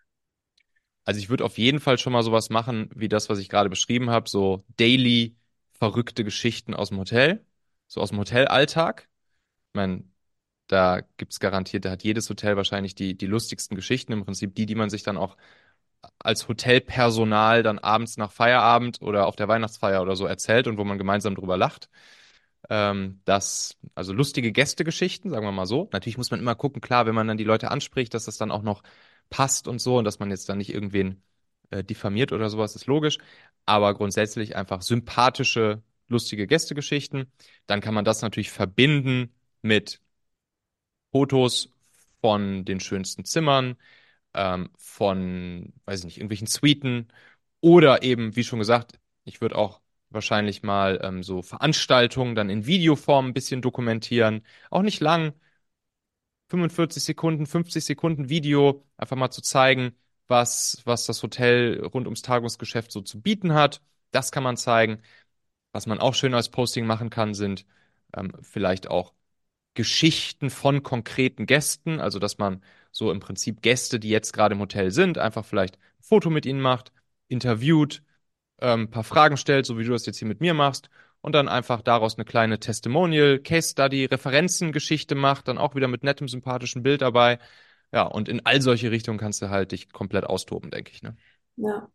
Also 1.05 1.19
ich 1.21 1.29
würde 1.31 1.45
auf 1.45 1.59
jeden 1.59 1.81
Fall 1.81 1.99
schon 1.99 2.13
mal 2.13 2.23
sowas 2.23 2.51
machen, 2.51 2.91
wie 2.95 3.09
das, 3.09 3.29
was 3.29 3.39
ich 3.39 3.49
gerade 3.49 3.71
beschrieben 3.71 4.11
habe, 4.11 4.29
so 4.29 4.65
daily 4.77 5.37
verrückte 5.73 6.25
Geschichten 6.25 6.75
aus 6.75 6.91
dem 6.91 6.99
Hotel, 6.99 7.45
so 7.89 8.01
aus 8.01 8.11
dem 8.11 8.19
Hotelalltag. 8.19 9.09
Ich 9.71 9.75
meine, 9.75 10.05
da 10.69 11.03
gibt's 11.19 11.41
garantiert, 11.41 11.85
da 11.87 11.91
hat 11.93 12.05
jedes 12.05 12.29
Hotel 12.31 12.57
wahrscheinlich 12.57 12.95
die, 12.97 13.17
die 13.17 13.27
lustigsten 13.27 13.77
Geschichten, 13.77 14.13
im 14.13 14.25
Prinzip 14.25 14.55
die, 14.57 14.67
die 14.67 14.77
man 14.77 14.91
sich 14.91 15.03
dann 15.05 15.19
auch 15.19 15.37
als 16.21 16.49
Hotelpersonal 16.49 17.63
dann 17.63 17.79
abends 17.79 18.17
nach 18.19 18.33
Feierabend 18.33 19.03
oder 19.03 19.27
auf 19.27 19.37
der 19.37 19.49
Weihnachtsfeier 19.49 20.03
oder 20.03 20.17
so 20.17 20.27
erzählt 20.27 20.67
und 20.69 20.79
wo 20.79 20.85
man 20.85 20.99
gemeinsam 20.99 21.35
drüber 21.37 21.57
lacht. 21.59 21.91
Ähm, 22.69 23.21
das, 23.25 23.79
also 23.95 24.13
lustige 24.13 24.53
Gästegeschichten, 24.53 25.31
sagen 25.31 25.47
wir 25.47 25.53
mal 25.53 25.67
so. 25.67 25.89
Natürlich 25.93 26.19
muss 26.19 26.31
man 26.31 26.41
immer 26.41 26.55
gucken, 26.55 26.81
klar, 26.81 27.07
wenn 27.07 27.15
man 27.15 27.27
dann 27.29 27.37
die 27.39 27.45
Leute 27.45 27.71
anspricht, 27.71 28.15
dass 28.15 28.27
das 28.27 28.37
dann 28.39 28.51
auch 28.51 28.63
noch 28.63 28.83
passt 29.31 29.69
und 29.69 29.81
so 29.81 29.99
und 29.99 30.05
dass 30.05 30.19
man 30.19 30.31
jetzt 30.31 30.49
dann 30.49 30.59
nicht 30.59 30.73
irgendwen 30.73 31.23
äh, 31.71 31.83
diffamiert 31.85 32.33
oder 32.33 32.51
sowas, 32.51 32.75
ist 32.77 32.87
logisch. 32.87 33.19
Aber 33.67 33.95
grundsätzlich 33.95 34.57
einfach 34.57 34.83
sympathische, 34.83 35.83
lustige 36.09 36.47
Gästegeschichten. 36.47 37.31
Dann 37.67 37.81
kann 37.81 37.95
man 37.95 38.05
das 38.05 38.23
natürlich 38.23 38.51
verbinden 38.51 39.33
mit 39.63 40.01
Fotos 41.13 41.73
von 42.21 42.65
den 42.65 42.81
schönsten 42.81 43.25
Zimmern, 43.25 43.77
ähm, 44.35 44.71
von, 44.79 45.73
weiß 45.87 46.01
ich 46.01 46.05
nicht, 46.07 46.17
irgendwelchen 46.19 46.47
Suiten 46.47 47.09
oder 47.61 48.03
eben, 48.03 48.37
wie 48.37 48.45
schon 48.45 48.59
gesagt, 48.59 49.01
ich 49.25 49.41
würde 49.41 49.57
auch 49.57 49.80
wahrscheinlich 50.11 50.63
mal 50.63 51.01
ähm, 51.03 51.23
so 51.23 51.43
Veranstaltungen 51.43 52.35
dann 52.35 52.51
in 52.51 52.67
Videoform 52.67 53.29
ein 53.29 53.35
bisschen 53.35 53.63
dokumentieren. 53.63 54.45
Auch 54.71 54.83
nicht 54.83 55.01
lang, 55.01 55.35
45 56.49 57.03
Sekunden, 57.03 57.47
50 57.47 57.85
Sekunden 57.85 58.29
Video, 58.29 58.85
einfach 58.97 59.17
mal 59.17 59.31
zu 59.31 59.43
zeigen, 59.43 59.93
was, 60.27 60.83
was 60.85 61.07
das 61.07 61.23
Hotel 61.23 61.81
rund 61.85 62.07
ums 62.07 62.23
Tagungsgeschäft 62.23 62.93
so 62.93 63.01
zu 63.03 63.21
bieten 63.21 63.55
hat. 63.55 63.81
Das 64.11 64.33
kann 64.33 64.43
man 64.43 64.57
zeigen. 64.57 65.01
Was 65.73 65.87
man 65.87 66.01
auch 66.01 66.15
schön 66.15 66.35
als 66.35 66.49
Posting 66.51 66.87
machen 66.87 67.11
kann, 67.11 67.35
sind 67.35 67.67
ähm, 68.17 68.33
vielleicht 68.43 68.91
auch 68.91 69.15
Geschichten 69.75 70.51
von 70.51 70.83
konkreten 70.83 71.47
Gästen, 71.47 72.01
also 72.01 72.19
dass 72.19 72.39
man 72.39 72.63
so 72.93 73.13
im 73.13 73.21
Prinzip 73.21 73.63
Gäste, 73.63 74.01
die 74.01 74.11
jetzt 74.11 74.33
gerade 74.33 74.55
im 74.55 74.61
Hotel 74.61 74.91
sind, 74.91 75.19
einfach 75.19 75.45
vielleicht 75.45 75.77
ein 75.79 76.03
Foto 76.03 76.31
mit 76.31 76.47
ihnen 76.47 76.61
macht, 76.61 76.93
interviewt, 77.29 78.03
ähm, 78.61 78.83
ein 78.83 78.91
paar 78.91 79.05
Fragen 79.05 79.37
stellt, 79.37 79.67
so 79.67 79.79
wie 79.79 79.85
du 79.85 79.93
das 79.93 80.07
jetzt 80.07 80.19
hier 80.19 80.29
mit 80.29 80.41
mir 80.41 80.55
machst, 80.55 80.91
und 81.21 81.35
dann 81.35 81.49
einfach 81.49 81.83
daraus 81.83 82.17
eine 82.17 82.25
kleine 82.25 82.59
Testimonial, 82.59 83.39
Case 83.39 83.71
Study, 83.71 84.07
Referenzengeschichte 84.07 85.15
macht, 85.15 85.49
dann 85.49 85.59
auch 85.59 85.75
wieder 85.75 85.89
mit 85.89 86.03
nettem, 86.03 86.29
sympathischen 86.29 86.83
Bild 86.83 87.03
dabei. 87.03 87.39
Ja, 87.93 88.05
und 88.05 88.29
in 88.29 88.45
all 88.47 88.63
solche 88.63 88.91
Richtungen 88.91 89.19
kannst 89.19 89.43
du 89.43 89.51
halt 89.51 89.73
dich 89.73 89.93
komplett 89.93 90.25
austoben, 90.25 90.71
denke 90.71 90.93
ich, 90.93 91.03
ne? 91.03 91.17
Ja. 91.57 91.89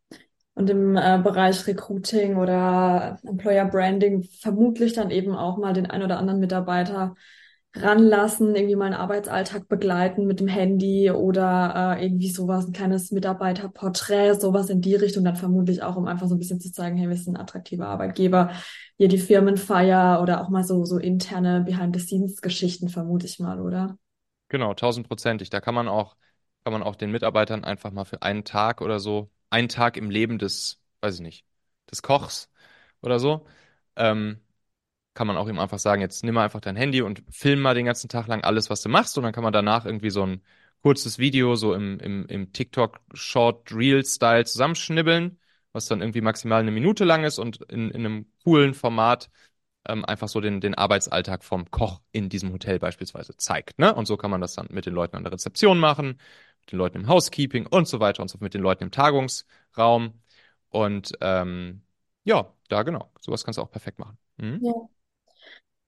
Und 0.54 0.70
im 0.70 0.96
äh, 0.96 1.20
Bereich 1.22 1.68
Recruiting 1.68 2.38
oder 2.38 3.20
Employer 3.28 3.66
Branding 3.66 4.24
vermutlich 4.24 4.94
dann 4.94 5.12
eben 5.12 5.36
auch 5.36 5.58
mal 5.58 5.74
den 5.74 5.86
ein 5.86 6.02
oder 6.02 6.18
anderen 6.18 6.40
Mitarbeiter 6.40 7.16
ranlassen, 7.76 8.56
irgendwie 8.56 8.76
mal 8.76 8.86
einen 8.86 8.96
Arbeitsalltag 8.96 9.68
begleiten 9.68 10.26
mit 10.26 10.40
dem 10.40 10.48
Handy 10.48 11.12
oder 11.12 11.98
äh, 11.98 12.06
irgendwie 12.06 12.30
sowas, 12.30 12.66
ein 12.68 12.74
kleines 12.74 13.12
Mitarbeiterporträt, 13.12 14.36
sowas 14.36 14.70
in 14.70 14.82
die 14.82 14.96
Richtung, 14.96 15.24
dann 15.24 15.36
vermutlich 15.36 15.84
auch, 15.84 15.96
um 15.96 16.08
einfach 16.08 16.28
so 16.28 16.36
ein 16.36 16.40
bisschen 16.40 16.62
zu 16.62 16.72
zeigen, 16.72 16.98
hey, 16.98 17.10
wir 17.10 17.18
sind 17.18 17.36
ein 17.36 17.42
attraktiver 17.42 17.88
Arbeitgeber, 17.88 18.52
hier 18.98 19.08
die 19.10 19.18
Firmenfeier 19.18 20.22
oder 20.22 20.42
auch 20.42 20.50
mal 20.50 20.64
so, 20.64 20.86
so 20.86 20.98
interne 20.98 21.62
Behind-the-Scenes-Geschichten, 21.62 22.90
vermute 22.90 23.26
ich 23.26 23.40
mal, 23.40 23.60
oder? 23.60 23.98
Genau, 24.50 24.74
tausendprozentig. 24.74 25.50
Da 25.50 25.60
kann 25.60 25.76
man 25.76 25.88
auch, 25.88 26.16
kann 26.64 26.74
man 26.74 26.84
auch 26.84 26.96
den 26.96 27.12
Mitarbeitern 27.12 27.64
einfach 27.64 27.92
mal 27.92 28.06
für 28.06 28.22
einen 28.22 28.44
Tag 28.44 28.82
oder 28.82 29.00
so, 29.00 29.30
einen 29.50 29.70
Tag 29.70 29.98
im 29.98 30.10
Leben 30.10 30.38
des, 30.38 30.82
weiß 31.02 31.16
ich 31.16 31.22
nicht, 31.22 31.46
des 31.92 32.02
Kochs 32.02 32.50
oder 33.02 33.20
so, 33.20 33.46
ähm, 33.96 34.40
kann 35.16 35.28
man 35.28 35.38
auch 35.38 35.48
ihm 35.50 35.60
einfach 35.60 35.80
sagen, 35.80 36.02
jetzt 36.02 36.24
nimm 36.24 36.36
mal 36.36 36.44
einfach 36.46 36.62
dein 36.62 36.76
Handy 36.76 37.02
und 37.02 37.24
film 37.32 37.62
mal 37.62 37.74
den 37.74 37.86
ganzen 37.88 38.10
Tag 38.10 38.28
lang 38.28 38.44
alles, 38.44 38.70
was 38.70 38.82
du 38.84 38.90
machst 38.90 39.18
und 39.18 39.24
dann 39.24 39.34
kann 39.34 39.44
man 39.44 39.54
danach 39.54 39.86
irgendwie 39.86 40.12
so 40.12 40.24
ein 40.26 40.44
kurzes 40.84 41.18
Video 41.18 41.56
so 41.56 41.74
im, 41.74 42.00
im, 42.00 42.28
im 42.28 42.54
TikTok 42.54 43.00
Short 43.14 43.72
Reel 43.74 44.06
Style 44.06 44.46
zusammenschnibbeln, 44.46 45.40
was 45.72 45.88
dann 45.88 46.02
irgendwie 46.02 46.22
maximal 46.22 46.62
eine 46.62 46.72
Minute 46.72 47.06
lang 47.06 47.24
ist 47.24 47.40
und 47.40 47.62
in, 47.72 47.90
in 47.92 48.06
einem 48.06 48.28
coolen 48.44 48.76
Format 48.76 49.30
ähm, 49.88 50.06
einfach 50.06 50.28
so 50.28 50.42
den, 50.42 50.62
den 50.62 50.76
Arbeitsalltag 50.76 51.44
vom 51.44 51.70
Koch 51.72 52.02
in 52.12 52.30
diesem 52.30 52.52
Hotel 52.54 52.80
beispielsweise 52.80 53.38
zeigt, 53.38 53.80
ne? 53.80 53.94
Und 53.96 54.06
so 54.08 54.18
kann 54.18 54.32
man 54.32 54.42
das 54.42 54.56
dann 54.56 54.68
mit 54.72 54.86
den 54.86 54.94
Leuten 54.94 55.16
an 55.16 55.24
der 55.24 55.34
Rezeption 55.34 55.80
machen, 55.80 56.20
mit 56.62 56.72
den 56.72 56.78
Leuten 56.80 56.98
im 57.00 57.08
Housekeeping 57.08 57.68
und 57.68 57.88
so 57.88 58.00
weiter 58.00 58.22
und 58.22 58.30
so 58.30 58.38
mit 58.42 58.54
den 58.54 58.62
Leuten 58.62 58.84
im 58.84 58.92
Tagungsraum 58.92 60.14
und 60.70 61.14
ähm, 61.22 61.84
ja, 62.24 62.52
da 62.70 62.84
genau, 62.84 63.12
sowas 63.20 63.44
kannst 63.44 63.58
du 63.58 63.62
auch 63.62 63.72
perfekt 63.72 64.00
machen. 64.00 64.18
Mhm. 64.38 64.60
Ja. 64.62 64.74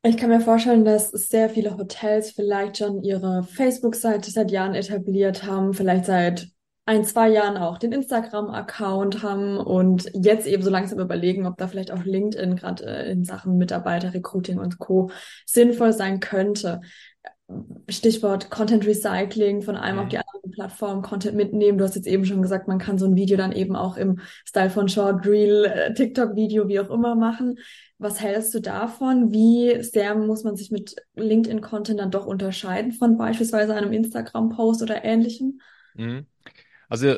Ich 0.03 0.15
kann 0.15 0.29
mir 0.29 0.39
vorstellen, 0.39 0.85
dass 0.85 1.09
sehr 1.09 1.49
viele 1.49 1.77
Hotels 1.77 2.31
vielleicht 2.31 2.77
schon 2.77 3.03
ihre 3.03 3.43
Facebook-Seite 3.43 4.31
seit 4.31 4.51
Jahren 4.51 4.75
etabliert 4.75 5.43
haben, 5.43 5.73
vielleicht 5.73 6.05
seit 6.05 6.47
ein, 6.85 7.03
zwei 7.03 7.27
Jahren 7.27 7.57
auch 7.57 7.77
den 7.77 7.91
Instagram-Account 7.91 9.21
haben 9.21 9.57
und 9.57 10.09
jetzt 10.13 10.47
eben 10.47 10.63
so 10.63 10.69
langsam 10.69 10.99
überlegen, 10.99 11.45
ob 11.45 11.57
da 11.57 11.67
vielleicht 11.67 11.91
auch 11.91 12.05
LinkedIn 12.05 12.55
gerade 12.55 12.85
äh, 12.85 13.11
in 13.11 13.25
Sachen 13.25 13.57
Mitarbeiter-Recruiting 13.57 14.57
und 14.57 14.79
Co. 14.79 15.11
sinnvoll 15.45 15.91
sein 15.91 16.21
könnte. 16.21 16.79
Stichwort 17.89 18.49
Content 18.49 18.85
Recycling 18.85 19.61
von 19.61 19.77
einem 19.77 19.99
auf 19.99 20.09
die 20.09 20.17
Mhm. 20.17 20.23
andere 20.33 20.49
Plattform, 20.51 21.01
Content 21.01 21.35
mitnehmen. 21.35 21.77
Du 21.77 21.85
hast 21.85 21.95
jetzt 21.95 22.07
eben 22.07 22.25
schon 22.25 22.41
gesagt, 22.41 22.67
man 22.67 22.79
kann 22.79 22.97
so 22.97 23.05
ein 23.05 23.15
Video 23.15 23.37
dann 23.37 23.53
eben 23.53 23.75
auch 23.75 23.95
im 23.97 24.19
Style 24.45 24.69
von 24.69 24.89
Short 24.89 25.25
Reel, 25.25 25.65
äh, 25.65 25.93
TikTok-Video, 25.93 26.67
wie 26.67 26.79
auch 26.79 26.89
immer 26.89 27.15
machen. 27.15 27.59
Was 27.97 28.19
hältst 28.21 28.53
du 28.53 28.59
davon? 28.59 29.31
Wie 29.31 29.81
sehr 29.81 30.15
muss 30.15 30.43
man 30.43 30.55
sich 30.55 30.71
mit 30.71 30.95
LinkedIn-Content 31.15 31.99
dann 31.99 32.11
doch 32.11 32.25
unterscheiden 32.25 32.91
von 32.91 33.17
beispielsweise 33.17 33.73
einem 33.73 33.93
Instagram-Post 33.93 34.81
oder 34.81 35.03
ähnlichem? 35.05 35.59
Mhm. 35.93 36.27
Also 36.89 37.17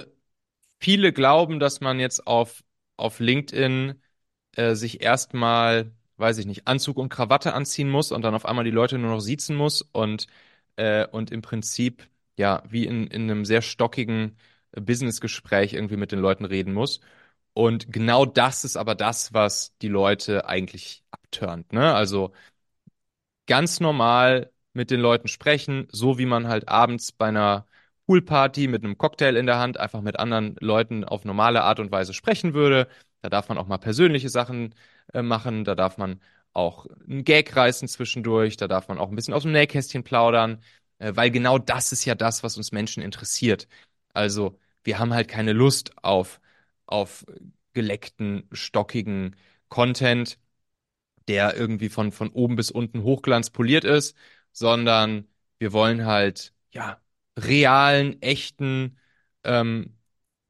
viele 0.79 1.13
glauben, 1.13 1.59
dass 1.61 1.81
man 1.81 1.99
jetzt 1.99 2.27
auf, 2.27 2.63
auf 2.97 3.19
LinkedIn 3.19 4.01
äh, 4.55 4.75
sich 4.75 5.01
erstmal, 5.03 5.93
weiß 6.19 6.37
ich 6.39 6.45
nicht, 6.45 6.67
Anzug 6.67 6.97
und 6.97 7.09
Krawatte 7.09 7.53
anziehen 7.53 7.89
muss 7.89 8.11
und 8.11 8.21
dann 8.23 8.35
auf 8.35 8.45
einmal 8.45 8.65
die 8.65 8.71
Leute 8.71 8.97
nur 8.97 9.11
noch 9.11 9.19
siezen 9.21 9.55
muss 9.55 9.81
und, 9.81 10.27
äh, 10.75 11.07
und 11.07 11.31
im 11.31 11.41
Prinzip, 11.41 12.07
ja, 12.37 12.63
wie 12.69 12.85
in, 12.85 13.07
in 13.07 13.23
einem 13.23 13.45
sehr 13.45 13.61
stockigen 13.61 14.37
äh, 14.71 14.81
Businessgespräch 14.81 15.73
irgendwie 15.73 15.97
mit 15.97 16.11
den 16.11 16.19
Leuten 16.19 16.45
reden 16.45 16.73
muss. 16.73 16.99
Und 17.53 17.91
genau 17.91 18.25
das 18.25 18.63
ist 18.65 18.77
aber 18.77 18.95
das, 18.95 19.33
was 19.33 19.75
die 19.81 19.87
Leute 19.89 20.47
eigentlich 20.47 21.03
abturnt, 21.11 21.73
ne? 21.73 21.93
Also 21.93 22.31
ganz 23.47 23.79
normal 23.79 24.51
mit 24.73 24.91
den 24.91 24.99
Leuten 24.99 25.27
sprechen, 25.27 25.87
so 25.91 26.17
wie 26.17 26.25
man 26.25 26.47
halt 26.47 26.67
abends 26.69 27.11
bei 27.11 27.27
einer 27.27 27.65
Poolparty 28.05 28.67
mit 28.67 28.83
einem 28.83 28.97
Cocktail 28.97 29.35
in 29.35 29.45
der 29.45 29.59
Hand 29.59 29.79
einfach 29.79 30.01
mit 30.01 30.19
anderen 30.19 30.55
Leuten 30.59 31.03
auf 31.03 31.25
normale 31.25 31.63
Art 31.63 31.79
und 31.79 31.91
Weise 31.91 32.13
sprechen 32.13 32.53
würde. 32.53 32.87
Da 33.21 33.29
darf 33.29 33.49
man 33.49 33.57
auch 33.57 33.67
mal 33.67 33.77
persönliche 33.77 34.29
Sachen 34.29 34.75
äh, 35.13 35.21
machen, 35.21 35.63
da 35.63 35.75
darf 35.75 35.97
man 35.97 36.21
auch 36.53 36.87
einen 37.07 37.23
Gag 37.23 37.55
reißen 37.55 37.87
zwischendurch, 37.87 38.57
da 38.57 38.67
darf 38.67 38.87
man 38.87 38.97
auch 38.97 39.09
ein 39.09 39.15
bisschen 39.15 39.33
aus 39.33 39.43
dem 39.43 39.51
Nähkästchen 39.51 40.03
plaudern, 40.03 40.61
äh, 40.99 41.11
weil 41.15 41.31
genau 41.31 41.57
das 41.57 41.91
ist 41.91 42.05
ja 42.05 42.15
das, 42.15 42.43
was 42.43 42.57
uns 42.57 42.71
Menschen 42.71 43.03
interessiert. 43.03 43.67
Also 44.13 44.57
wir 44.83 44.99
haben 44.99 45.13
halt 45.13 45.27
keine 45.27 45.53
Lust 45.53 45.91
auf, 46.03 46.39
auf 46.85 47.25
geleckten, 47.73 48.47
stockigen 48.51 49.35
Content, 49.69 50.39
der 51.27 51.55
irgendwie 51.55 51.89
von, 51.89 52.11
von 52.11 52.29
oben 52.31 52.55
bis 52.55 52.71
unten 52.71 53.03
hochglanzpoliert 53.03 53.83
ist, 53.83 54.15
sondern 54.51 55.27
wir 55.59 55.73
wollen 55.73 56.05
halt, 56.05 56.53
ja, 56.71 56.99
realen, 57.37 58.21
echten, 58.21 58.97
ähm, 59.43 59.97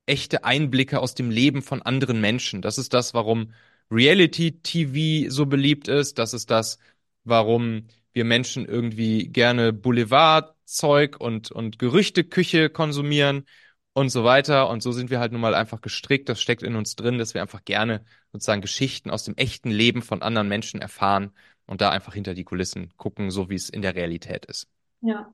echte 0.10 0.44
Einblicke 0.44 1.00
aus 1.00 1.16
dem 1.16 1.32
Leben 1.32 1.62
von 1.62 1.82
anderen 1.82 2.22
Menschen. 2.22 2.62
Das 2.62 2.78
ist 2.78 2.94
das, 2.94 3.14
warum 3.14 3.54
Reality-TV 3.92 5.30
so 5.30 5.46
beliebt 5.46 5.88
ist. 5.88 6.20
Das 6.20 6.34
ist 6.34 6.52
das, 6.52 6.80
warum 7.24 7.88
wir 8.14 8.26
Menschen 8.26 8.66
irgendwie 8.66 9.28
gerne 9.28 9.74
Boulevardzeug 9.74 11.18
und, 11.20 11.52
und 11.52 11.80
Gerüchteküche 11.80 12.70
konsumieren 12.70 13.46
und 13.94 14.10
so 14.10 14.24
weiter. 14.24 14.70
Und 14.70 14.82
so 14.84 14.92
sind 14.92 15.10
wir 15.10 15.20
halt 15.20 15.32
nun 15.32 15.42
mal 15.42 15.56
einfach 15.56 15.82
gestrickt. 15.82 16.30
Das 16.30 16.42
steckt 16.42 16.64
in 16.64 16.76
uns 16.76 16.96
drin, 16.96 17.18
dass 17.18 17.34
wir 17.34 17.42
einfach 17.42 17.64
gerne 17.66 18.04
sozusagen 18.32 18.62
Geschichten 18.62 19.10
aus 19.10 19.24
dem 19.24 19.36
echten 19.36 19.70
Leben 19.70 20.02
von 20.02 20.22
anderen 20.22 20.48
Menschen 20.48 20.82
erfahren 20.82 21.32
und 21.66 21.82
da 21.82 21.92
einfach 21.92 22.14
hinter 22.14 22.34
die 22.34 22.44
Kulissen 22.44 22.94
gucken, 22.98 23.32
so 23.32 23.50
wie 23.50 23.56
es 23.56 23.70
in 23.70 23.82
der 23.82 23.96
Realität 23.96 24.46
ist. 24.46 24.68
Ja. 25.02 25.34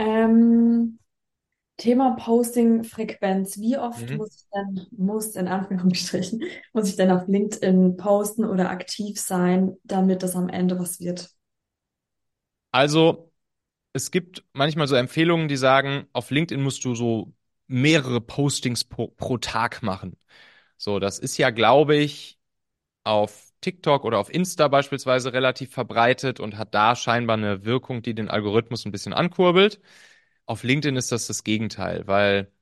Ähm, 0.00 0.98
Thema 1.78 2.16
Posting-Frequenz. 2.16 3.58
Wie 3.58 3.78
oft 3.78 4.12
Mhm. 4.12 4.14
muss 4.14 4.36
ich 4.36 4.46
denn, 4.54 4.86
muss 4.98 5.36
in 5.36 5.48
Anführungsstrichen, 5.48 6.42
muss 6.74 6.88
ich 6.88 6.96
denn 6.96 7.10
auf 7.10 7.28
LinkedIn 7.28 7.96
posten 7.98 8.44
oder 8.46 8.70
aktiv 8.70 9.20
sein, 9.20 9.76
damit 9.84 10.22
das 10.22 10.36
am 10.36 10.48
Ende 10.50 10.78
was 10.78 11.00
wird? 11.00 11.30
Also, 12.72 13.32
es 13.94 14.10
gibt 14.10 14.44
manchmal 14.54 14.88
so 14.88 14.96
Empfehlungen, 14.96 15.48
die 15.48 15.56
sagen, 15.56 16.06
auf 16.14 16.30
LinkedIn 16.30 16.62
musst 16.62 16.84
du 16.86 16.94
so 16.96 17.34
mehrere 17.68 18.20
Postings 18.20 18.84
pro, 18.84 19.08
pro 19.08 19.38
Tag 19.38 19.82
machen. 19.82 20.18
So, 20.78 21.00
das 21.00 21.18
ist 21.18 21.38
ja, 21.38 21.50
glaube 21.50 21.96
ich, 21.96 22.38
auf 23.04 23.49
TikTok 23.60 24.04
oder 24.04 24.18
auf 24.18 24.32
Insta 24.32 24.68
beispielsweise 24.68 25.32
relativ 25.32 25.72
verbreitet 25.72 26.40
und 26.40 26.56
hat 26.58 26.74
da 26.74 26.96
scheinbar 26.96 27.36
eine 27.36 27.64
Wirkung, 27.64 28.02
die 28.02 28.14
den 28.14 28.28
Algorithmus 28.30 28.84
ein 28.84 28.92
bisschen 28.92 29.12
ankurbelt. 29.12 29.80
Auf 30.46 30.64
LinkedIn 30.64 30.96
ist 30.96 31.12
das 31.12 31.26
das 31.26 31.44
Gegenteil, 31.44 32.06
weil 32.06 32.52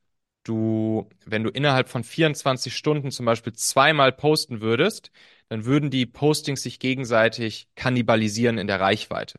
du, 0.45 1.09
wenn 1.27 1.45
du 1.45 1.51
innerhalb 1.51 1.89
von 1.89 2.05
24 2.05 2.77
Stunden 2.77 3.11
zum 3.11 3.27
Beispiel 3.27 3.53
zweimal 3.55 4.13
posten 4.13 4.61
würdest, 4.61 5.11
dann 5.49 5.65
würden 5.65 5.91
die 5.91 6.07
Postings 6.07 6.63
sich 6.63 6.79
gegenseitig 6.81 7.69
kannibalisieren 7.77 8.59
in 8.59 8.67
der 8.67 8.81
Reichweite. 8.81 9.39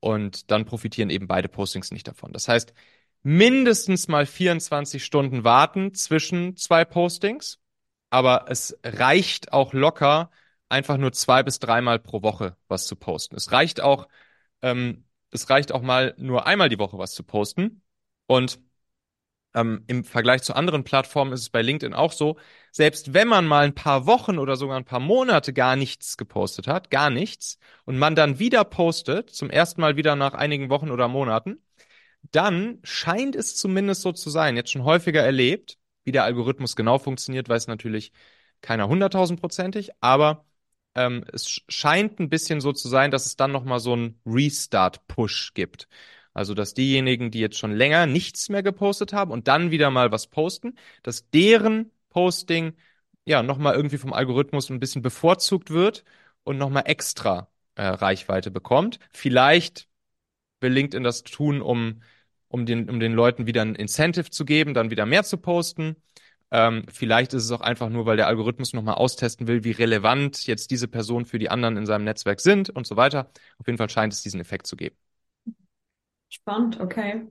Und 0.00 0.50
dann 0.50 0.66
profitieren 0.66 1.10
eben 1.10 1.26
beide 1.26 1.48
Postings 1.48 1.90
nicht 1.90 2.06
davon. 2.08 2.32
Das 2.32 2.48
heißt, 2.48 2.74
mindestens 3.22 4.08
mal 4.08 4.26
24 4.26 5.04
Stunden 5.04 5.44
warten 5.44 5.94
zwischen 5.94 6.56
zwei 6.56 6.84
Postings, 6.84 7.58
aber 8.10 8.46
es 8.48 8.78
reicht 8.84 9.52
auch 9.52 9.72
locker, 9.72 10.30
einfach 10.74 10.98
nur 10.98 11.12
zwei 11.12 11.42
bis 11.42 11.58
dreimal 11.60 11.98
pro 12.00 12.22
Woche 12.22 12.56
was 12.68 12.86
zu 12.86 12.96
posten. 12.96 13.36
Es 13.36 13.52
reicht 13.52 13.80
auch, 13.80 14.08
ähm, 14.62 15.06
es 15.30 15.50
reicht 15.50 15.72
auch 15.72 15.82
mal 15.82 16.14
nur 16.18 16.46
einmal 16.46 16.68
die 16.68 16.78
Woche 16.78 16.98
was 16.98 17.14
zu 17.14 17.22
posten. 17.24 17.82
Und 18.26 18.60
ähm, 19.54 19.84
im 19.86 20.04
Vergleich 20.04 20.42
zu 20.42 20.54
anderen 20.54 20.84
Plattformen 20.84 21.32
ist 21.32 21.42
es 21.42 21.50
bei 21.50 21.62
LinkedIn 21.62 21.94
auch 21.94 22.12
so, 22.12 22.38
selbst 22.72 23.14
wenn 23.14 23.28
man 23.28 23.46
mal 23.46 23.64
ein 23.66 23.74
paar 23.74 24.06
Wochen 24.06 24.38
oder 24.38 24.56
sogar 24.56 24.76
ein 24.76 24.84
paar 24.84 25.00
Monate 25.00 25.52
gar 25.52 25.76
nichts 25.76 26.16
gepostet 26.16 26.66
hat, 26.66 26.90
gar 26.90 27.10
nichts, 27.10 27.58
und 27.84 27.98
man 27.98 28.16
dann 28.16 28.38
wieder 28.38 28.64
postet, 28.64 29.30
zum 29.30 29.50
ersten 29.50 29.80
Mal 29.80 29.96
wieder 29.96 30.16
nach 30.16 30.34
einigen 30.34 30.70
Wochen 30.70 30.90
oder 30.90 31.08
Monaten, 31.08 31.62
dann 32.32 32.80
scheint 32.84 33.36
es 33.36 33.56
zumindest 33.56 34.02
so 34.02 34.12
zu 34.12 34.30
sein, 34.30 34.56
jetzt 34.56 34.72
schon 34.72 34.84
häufiger 34.84 35.22
erlebt, 35.22 35.78
wie 36.04 36.12
der 36.12 36.24
Algorithmus 36.24 36.76
genau 36.76 36.98
funktioniert, 36.98 37.48
weiß 37.48 37.66
natürlich 37.68 38.12
keiner 38.60 38.88
hunderttausendprozentig, 38.88 39.92
aber 40.00 40.44
ähm, 40.94 41.24
es 41.32 41.60
scheint 41.68 42.20
ein 42.20 42.28
bisschen 42.28 42.60
so 42.60 42.72
zu 42.72 42.88
sein, 42.88 43.10
dass 43.10 43.26
es 43.26 43.36
dann 43.36 43.52
nochmal 43.52 43.80
so 43.80 43.92
einen 43.94 44.20
Restart-Push 44.26 45.54
gibt. 45.54 45.88
Also, 46.32 46.54
dass 46.54 46.74
diejenigen, 46.74 47.30
die 47.30 47.40
jetzt 47.40 47.58
schon 47.58 47.72
länger 47.72 48.06
nichts 48.06 48.48
mehr 48.48 48.62
gepostet 48.62 49.12
haben 49.12 49.30
und 49.30 49.48
dann 49.48 49.70
wieder 49.70 49.90
mal 49.90 50.10
was 50.12 50.26
posten, 50.26 50.76
dass 51.02 51.30
deren 51.30 51.92
Posting 52.10 52.74
ja 53.24 53.42
nochmal 53.42 53.74
irgendwie 53.74 53.98
vom 53.98 54.12
Algorithmus 54.12 54.70
ein 54.70 54.80
bisschen 54.80 55.02
bevorzugt 55.02 55.70
wird 55.70 56.04
und 56.44 56.58
nochmal 56.58 56.84
extra 56.86 57.48
äh, 57.76 57.84
Reichweite 57.86 58.50
bekommt. 58.50 58.98
Vielleicht 59.12 59.88
will 60.60 60.72
LinkedIn 60.72 61.04
das 61.04 61.22
tun, 61.24 61.62
um, 61.62 62.02
um, 62.48 62.66
den, 62.66 62.90
um 62.90 63.00
den 63.00 63.12
Leuten 63.12 63.46
wieder 63.46 63.62
ein 63.62 63.74
Incentive 63.76 64.30
zu 64.30 64.44
geben, 64.44 64.74
dann 64.74 64.90
wieder 64.90 65.06
mehr 65.06 65.24
zu 65.24 65.38
posten. 65.38 65.96
Ähm, 66.54 66.84
vielleicht 66.88 67.34
ist 67.34 67.42
es 67.44 67.50
auch 67.50 67.60
einfach 67.62 67.88
nur, 67.88 68.06
weil 68.06 68.16
der 68.16 68.28
Algorithmus 68.28 68.72
nochmal 68.74 68.94
austesten 68.94 69.48
will, 69.48 69.64
wie 69.64 69.72
relevant 69.72 70.46
jetzt 70.46 70.70
diese 70.70 70.86
Personen 70.86 71.26
für 71.26 71.40
die 71.40 71.50
anderen 71.50 71.76
in 71.76 71.84
seinem 71.84 72.04
Netzwerk 72.04 72.40
sind 72.40 72.70
und 72.70 72.86
so 72.86 72.96
weiter. 72.96 73.28
Auf 73.58 73.66
jeden 73.66 73.76
Fall 73.76 73.90
scheint 73.90 74.12
es 74.12 74.22
diesen 74.22 74.40
Effekt 74.40 74.68
zu 74.68 74.76
geben. 74.76 74.96
Spannend, 76.28 76.80
okay. 76.80 77.28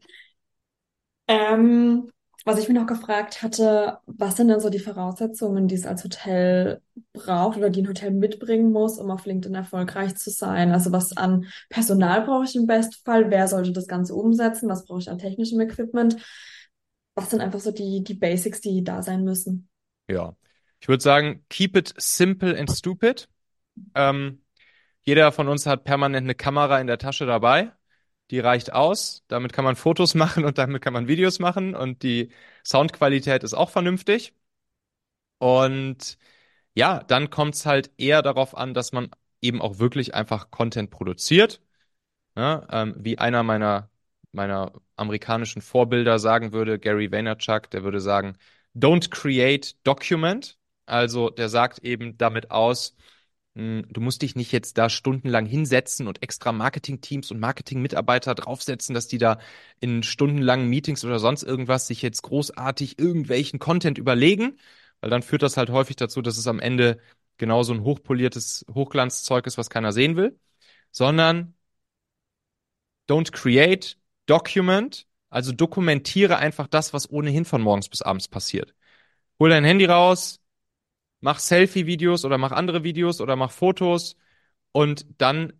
Ähm, 1.27 2.11
was 2.45 2.59
ich 2.59 2.67
mir 2.67 2.73
noch 2.75 2.87
gefragt 2.87 3.41
hatte, 3.41 3.99
was 4.05 4.35
sind 4.35 4.49
denn 4.49 4.59
so 4.59 4.69
die 4.69 4.79
Voraussetzungen, 4.79 5.69
die 5.69 5.75
es 5.75 5.85
als 5.85 6.03
Hotel 6.03 6.81
braucht 7.13 7.57
oder 7.57 7.69
die 7.69 7.81
ein 7.81 7.87
Hotel 7.87 8.11
mitbringen 8.11 8.71
muss, 8.73 8.97
um 8.99 9.09
auf 9.11 9.25
LinkedIn 9.25 9.55
erfolgreich 9.55 10.15
zu 10.15 10.29
sein? 10.29 10.73
Also 10.73 10.91
was 10.91 11.15
an 11.15 11.45
Personal 11.69 12.25
brauche 12.25 12.43
ich 12.43 12.55
im 12.57 12.67
Bestfall? 12.67 13.31
Wer 13.31 13.47
sollte 13.47 13.71
das 13.71 13.87
Ganze 13.87 14.13
umsetzen? 14.15 14.67
Was 14.69 14.83
brauche 14.85 14.99
ich 14.99 15.09
an 15.09 15.19
technischem 15.19 15.61
Equipment? 15.61 16.17
Was 17.15 17.29
sind 17.29 17.41
einfach 17.41 17.59
so 17.59 17.71
die, 17.71 18.03
die 18.03 18.15
Basics, 18.15 18.61
die 18.61 18.83
da 18.83 19.01
sein 19.01 19.23
müssen? 19.23 19.69
Ja. 20.07 20.35
Ich 20.79 20.87
würde 20.87 21.01
sagen, 21.03 21.45
keep 21.49 21.77
it 21.77 21.93
simple 21.97 22.57
and 22.57 22.69
stupid. 22.69 23.29
Ähm, 23.95 24.43
jeder 25.03 25.31
von 25.31 25.47
uns 25.47 25.65
hat 25.65 25.83
permanent 25.83 26.25
eine 26.25 26.35
Kamera 26.35 26.79
in 26.79 26.87
der 26.87 26.97
Tasche 26.97 27.25
dabei. 27.25 27.71
Die 28.31 28.39
reicht 28.39 28.73
aus. 28.73 29.23
Damit 29.27 29.53
kann 29.53 29.65
man 29.65 29.75
Fotos 29.75 30.15
machen 30.15 30.45
und 30.45 30.57
damit 30.57 30.81
kann 30.81 30.93
man 30.93 31.07
Videos 31.07 31.39
machen. 31.39 31.75
Und 31.75 32.03
die 32.03 32.31
Soundqualität 32.65 33.43
ist 33.43 33.53
auch 33.53 33.69
vernünftig. 33.69 34.33
Und 35.37 36.17
ja, 36.75 37.03
dann 37.03 37.29
kommt 37.29 37.55
es 37.55 37.65
halt 37.65 37.91
eher 37.97 38.21
darauf 38.21 38.57
an, 38.57 38.73
dass 38.73 38.93
man 38.93 39.11
eben 39.41 39.61
auch 39.61 39.79
wirklich 39.79 40.15
einfach 40.15 40.51
Content 40.51 40.91
produziert. 40.91 41.61
Ne? 42.35 42.67
Ähm, 42.71 42.95
wie 42.99 43.19
einer 43.19 43.43
meiner, 43.43 43.91
meiner 44.33 44.73
amerikanischen 44.95 45.61
Vorbilder 45.61 46.19
sagen 46.19 46.53
würde, 46.53 46.79
Gary 46.79 47.11
Vaynerchuk, 47.11 47.69
der 47.71 47.83
würde 47.83 47.99
sagen, 47.99 48.37
don't 48.75 49.09
create, 49.09 49.75
document. 49.83 50.57
Also 50.85 51.29
der 51.29 51.49
sagt 51.49 51.79
eben 51.79 52.17
damit 52.17 52.51
aus, 52.51 52.95
mh, 53.55 53.83
du 53.89 54.01
musst 54.01 54.21
dich 54.21 54.35
nicht 54.35 54.51
jetzt 54.51 54.77
da 54.77 54.89
stundenlang 54.89 55.45
hinsetzen 55.45 56.07
und 56.07 56.21
extra 56.23 56.51
Marketing-Teams 56.51 57.31
und 57.31 57.39
Marketing-Mitarbeiter 57.39 58.35
draufsetzen, 58.35 58.93
dass 58.95 59.07
die 59.07 59.17
da 59.17 59.39
in 59.79 60.03
stundenlangen 60.03 60.69
Meetings 60.69 61.05
oder 61.05 61.19
sonst 61.19 61.43
irgendwas 61.43 61.87
sich 61.87 62.01
jetzt 62.01 62.21
großartig 62.23 62.99
irgendwelchen 62.99 63.59
Content 63.59 63.97
überlegen, 63.97 64.57
weil 65.01 65.09
dann 65.09 65.23
führt 65.23 65.43
das 65.43 65.57
halt 65.57 65.69
häufig 65.69 65.95
dazu, 65.95 66.21
dass 66.21 66.37
es 66.37 66.47
am 66.47 66.59
Ende 66.59 66.99
genauso 67.37 67.73
ein 67.73 67.83
hochpoliertes 67.83 68.65
Hochglanzzeug 68.73 69.47
ist, 69.47 69.57
was 69.57 69.69
keiner 69.69 69.91
sehen 69.91 70.15
will, 70.15 70.39
sondern 70.91 71.55
don't 73.07 73.31
create, 73.31 73.95
document, 74.25 75.07
Also 75.29 75.51
dokumentiere 75.51 76.37
einfach 76.37 76.67
das, 76.67 76.93
was 76.93 77.09
ohnehin 77.09 77.45
von 77.45 77.61
morgens 77.61 77.89
bis 77.89 78.01
abends 78.03 78.27
passiert. 78.27 78.75
Hol 79.39 79.49
dein 79.49 79.65
Handy 79.65 79.85
raus, 79.85 80.41
mach 81.21 81.39
Selfie-Videos 81.39 82.25
oder 82.25 82.37
mach 82.37 82.51
andere 82.51 82.83
Videos 82.83 83.21
oder 83.21 83.35
mach 83.35 83.51
Fotos 83.51 84.15
und 84.71 85.05
dann 85.19 85.53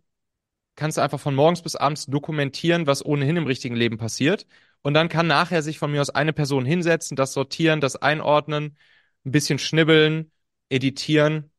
kannst 0.76 0.98
du 0.98 1.02
einfach 1.02 1.20
von 1.20 1.34
morgens 1.34 1.62
bis 1.62 1.76
abends 1.76 2.06
dokumentieren, 2.06 2.86
was 2.86 3.04
ohnehin 3.04 3.36
im 3.36 3.46
richtigen 3.46 3.76
Leben 3.76 3.98
passiert. 3.98 4.46
Und 4.82 4.94
dann 4.94 5.08
kann 5.08 5.26
nachher 5.26 5.62
sich 5.62 5.78
von 5.78 5.90
mir 5.92 6.00
aus 6.00 6.10
eine 6.10 6.32
Person 6.32 6.64
hinsetzen, 6.66 7.16
das 7.16 7.32
sortieren, 7.32 7.80
das 7.80 7.96
einordnen, 7.96 8.76
ein 9.24 9.32
bisschen 9.32 9.58
schnibbeln, 9.58 10.32
editieren 10.68 11.50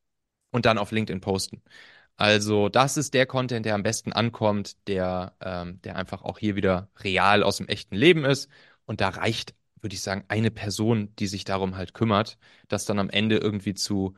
und 0.51 0.65
dann 0.65 0.77
auf 0.77 0.91
LinkedIn 0.91 1.21
posten. 1.21 1.63
Also 2.17 2.69
das 2.69 2.95
ist 2.97 3.13
der 3.13 3.25
Content, 3.25 3.65
der 3.65 3.75
am 3.75 3.83
besten 3.83 4.13
ankommt, 4.13 4.77
der, 4.87 5.35
ähm, 5.41 5.81
der 5.81 5.97
einfach 5.97 6.23
auch 6.23 6.37
hier 6.39 6.55
wieder 6.55 6.89
real 6.99 7.43
aus 7.43 7.57
dem 7.57 7.67
echten 7.67 7.95
Leben 7.95 8.23
ist. 8.25 8.49
Und 8.85 9.01
da 9.01 9.09
reicht, 9.09 9.53
würde 9.81 9.95
ich 9.95 10.01
sagen, 10.01 10.23
eine 10.29 10.49
Person, 10.51 11.13
die 11.17 11.27
sich 11.27 11.43
darum 11.43 11.75
halt 11.75 11.93
kümmert, 11.93 12.37
das 12.69 12.85
dann 12.85 12.99
am 12.99 13.09
Ende 13.09 13.37
irgendwie 13.37 13.73
zu, 13.73 14.13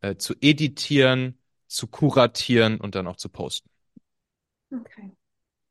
äh, 0.00 0.16
zu 0.16 0.34
editieren, 0.40 1.38
zu 1.68 1.88
kuratieren 1.88 2.80
und 2.80 2.94
dann 2.94 3.06
auch 3.06 3.16
zu 3.16 3.28
posten. 3.28 3.68
Okay. 4.72 5.12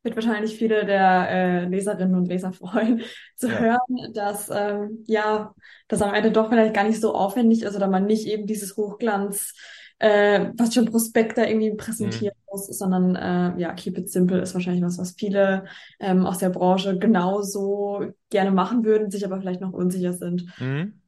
Wird 0.04 0.15
wahrscheinlich 0.15 0.58
viele 0.58 0.86
der 0.86 1.30
äh, 1.32 1.65
Leserinnen 1.65 2.15
und 2.15 2.28
Leser 2.28 2.54
freuen, 2.54 3.04
zu 3.38 3.50
Ja. 3.50 3.58
hören, 3.60 4.13
dass 4.13 4.50
ähm, 4.52 5.04
ja, 5.08 5.56
das 5.88 6.02
am 6.02 6.13
Ende 6.13 6.32
doch 6.32 6.50
vielleicht 6.50 6.74
gar 6.76 6.86
nicht 6.86 7.02
so 7.02 7.15
aufwendig 7.15 7.63
ist 7.63 7.76
oder 7.76 7.88
man 7.88 8.06
nicht 8.08 8.28
eben 8.28 8.48
dieses 8.48 8.78
Hochglanz, 8.78 9.56
äh, 10.02 10.52
was 10.58 10.74
schon 10.74 10.86
Prospekt 10.86 11.38
da 11.38 11.46
irgendwie 11.46 11.76
präsentieren 11.76 12.34
Mhm. 12.36 12.52
muss, 12.52 12.68
sondern 12.68 13.16
äh, 13.16 13.60
ja, 13.62 13.74
keep 13.74 13.98
it 13.98 14.10
simple 14.10 14.42
ist 14.42 14.54
wahrscheinlich 14.54 14.84
was, 14.84 14.98
was 14.98 15.14
viele 15.18 15.66
ähm, 16.00 16.26
aus 16.26 16.40
der 16.40 16.50
Branche 16.50 16.98
genauso 16.98 18.06
gerne 18.30 18.52
machen 18.52 18.84
würden, 18.84 19.12
sich 19.12 19.26
aber 19.26 19.40
vielleicht 19.40 19.62
noch 19.62 19.74
unsicher 19.74 20.14
sind. 20.14 20.46
Mhm. 20.58 21.02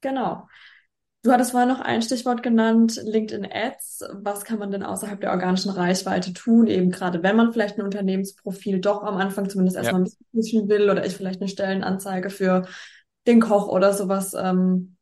Genau. 0.00 0.48
Du 1.22 1.32
hattest 1.32 1.50
vorhin 1.50 1.68
noch 1.68 1.80
ein 1.80 2.02
Stichwort 2.02 2.42
genannt, 2.42 3.00
LinkedIn 3.04 3.46
Ads. 3.52 4.04
Was 4.22 4.44
kann 4.44 4.58
man 4.58 4.70
denn 4.70 4.82
außerhalb 4.82 5.20
der 5.20 5.32
organischen 5.32 5.70
Reichweite 5.70 6.32
tun, 6.32 6.66
eben 6.66 6.90
gerade 6.90 7.22
wenn 7.22 7.36
man 7.36 7.52
vielleicht 7.52 7.78
ein 7.78 7.84
Unternehmensprofil 7.84 8.80
doch 8.80 9.02
am 9.02 9.18
Anfang 9.18 9.48
zumindest 9.50 9.76
Ja. 9.76 9.82
erstmal 9.82 10.02
ein 10.02 10.10
bisschen 10.32 10.68
will 10.68 10.90
oder 10.90 11.04
ich 11.04 11.16
vielleicht 11.16 11.40
eine 11.40 11.48
Stellenanzeige 11.48 12.30
für 12.30 12.66
den 13.26 13.40
Koch 13.40 13.68
oder 13.68 13.92
sowas 13.92 14.34
ähm, 14.34 14.96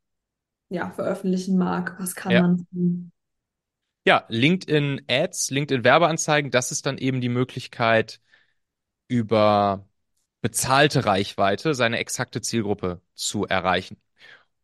ja, 0.69 0.89
veröffentlichen 0.91 1.57
mag. 1.57 1.95
Was 1.99 2.15
kann 2.15 2.35
Ja. 2.35 2.41
man 2.41 2.65
tun? 2.71 3.11
Ja, 4.05 4.25
LinkedIn 4.29 5.01
Ads, 5.09 5.51
LinkedIn 5.51 5.83
Werbeanzeigen, 5.83 6.51
das 6.51 6.71
ist 6.71 6.85
dann 6.85 6.97
eben 6.97 7.21
die 7.21 7.29
Möglichkeit, 7.29 8.21
über 9.07 9.87
bezahlte 10.41 11.05
Reichweite 11.05 11.75
seine 11.75 11.99
exakte 11.99 12.41
Zielgruppe 12.41 13.01
zu 13.15 13.45
erreichen. 13.47 13.97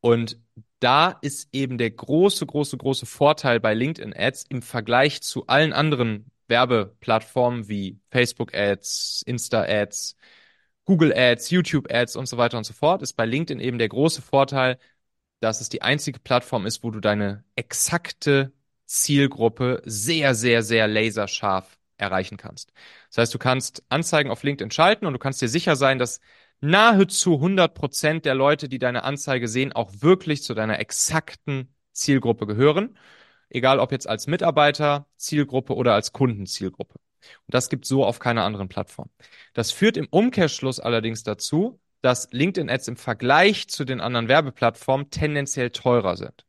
Und 0.02 0.39
da 0.80 1.12
ist 1.22 1.50
eben 1.54 1.78
der 1.80 1.91
große, 1.91 2.46
große, 2.46 2.78
große 2.78 3.06
Vorteil 3.08 3.60
bei 3.60 3.74
LinkedIn 3.74 4.13
Ads 4.15 4.46
im 4.50 4.62
Vergleich 4.62 5.22
zu 5.24 5.48
allen 5.48 5.74
anderen 5.74 6.32
Werbeplattformen 6.48 7.68
wie 7.70 8.00
Facebook 8.12 8.54
Ads, 8.56 9.24
Insta 9.28 9.63
Ads, 9.63 10.18
Google 10.86 11.13
Ads, 11.15 11.50
YouTube 11.52 11.91
Ads 11.91 12.15
und 12.15 12.28
so 12.28 12.38
weiter 12.38 12.58
und 12.58 12.63
so 12.65 12.74
fort, 12.74 13.02
ist 13.02 13.13
bei 13.13 13.26
LinkedIn 13.26 13.60
eben 13.60 13.78
der 13.80 13.89
große 13.89 14.22
Vorteil, 14.22 14.78
dass 15.39 15.62
es 15.62 15.69
die 15.69 15.82
einzige 15.82 16.19
Plattform 16.19 16.65
ist, 16.65 16.84
wo 16.84 16.91
du 16.91 17.00
deine 17.00 17.43
exakte 17.56 18.54
Zielgruppe 18.86 19.82
sehr, 19.86 20.36
sehr, 20.36 20.63
sehr 20.63 20.88
laserscharf 20.88 21.78
erreichen 21.98 22.38
kannst. 22.38 22.71
Das 23.10 23.19
heißt, 23.19 23.34
du 23.34 23.39
kannst 23.39 23.84
Anzeigen 23.89 24.32
auf 24.32 24.43
LinkedIn 24.43 24.71
schalten 24.71 25.06
und 25.06 25.13
du 25.13 25.19
kannst 25.19 25.41
dir 25.41 25.48
sicher 25.48 25.76
sein, 25.76 26.00
dass 26.00 26.19
nahezu 26.62 27.36
100 27.36 27.74
Prozent 27.74 28.26
der 28.26 28.36
Leute, 28.36 28.69
die 28.69 28.80
deine 28.80 29.04
Anzeige 29.04 29.48
sehen, 29.48 29.74
auch 29.74 29.91
wirklich 30.00 30.43
zu 30.43 30.54
deiner 30.54 30.80
exakten 30.80 31.74
Zielgruppe 31.93 32.45
gehören. 32.48 32.98
Egal 33.50 33.80
ob 33.80 33.91
jetzt 33.91 34.08
als 34.08 34.28
Mitarbeiter, 34.28 35.08
Zielgruppe 35.17 35.76
oder 35.76 35.93
als 35.93 36.12
Kundenzielgruppe. 36.12 36.95
Und 36.95 37.54
das 37.54 37.69
gibt 37.69 37.86
so 37.86 38.06
auf 38.06 38.19
keiner 38.19 38.43
anderen 38.43 38.69
Plattform. 38.69 39.10
Das 39.54 39.71
führt 39.71 39.98
im 39.98 40.08
Umkehrschluss 40.10 40.80
allerdings 40.80 41.24
dazu, 41.24 41.80
dass 42.06 42.32
LinkedIn-Ads 42.32 42.88
im 42.89 42.98
Vergleich 42.98 43.68
zu 43.68 43.84
den 43.84 44.00
anderen 44.00 44.28
Werbeplattformen 44.28 45.10
tendenziell 45.10 45.72
teurer 45.72 46.18
sind. 46.18 46.46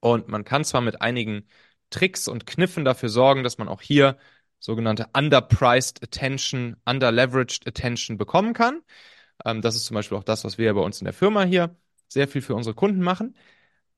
Und 0.00 0.28
man 0.28 0.44
kann 0.44 0.64
zwar 0.64 0.82
mit 0.82 1.00
einigen 1.00 1.48
Tricks 1.90 2.28
und 2.28 2.46
Kniffen 2.46 2.84
dafür 2.84 3.08
sorgen, 3.08 3.42
dass 3.42 3.56
man 3.56 3.68
auch 3.68 3.80
hier 3.80 4.18
sogenannte 4.60 5.06
underpriced 5.16 6.02
attention, 6.02 6.76
underleveraged 6.84 7.66
attention 7.66 8.18
bekommen 8.18 8.52
kann. 8.52 8.82
Ähm, 9.44 9.62
das 9.62 9.74
ist 9.74 9.86
zum 9.86 9.94
Beispiel 9.94 10.18
auch 10.18 10.24
das, 10.24 10.44
was 10.44 10.58
wir 10.58 10.74
bei 10.74 10.82
uns 10.82 11.00
in 11.00 11.06
der 11.06 11.14
Firma 11.14 11.44
hier 11.44 11.74
sehr 12.08 12.28
viel 12.28 12.42
für 12.42 12.54
unsere 12.54 12.74
Kunden 12.74 13.00
machen. 13.00 13.36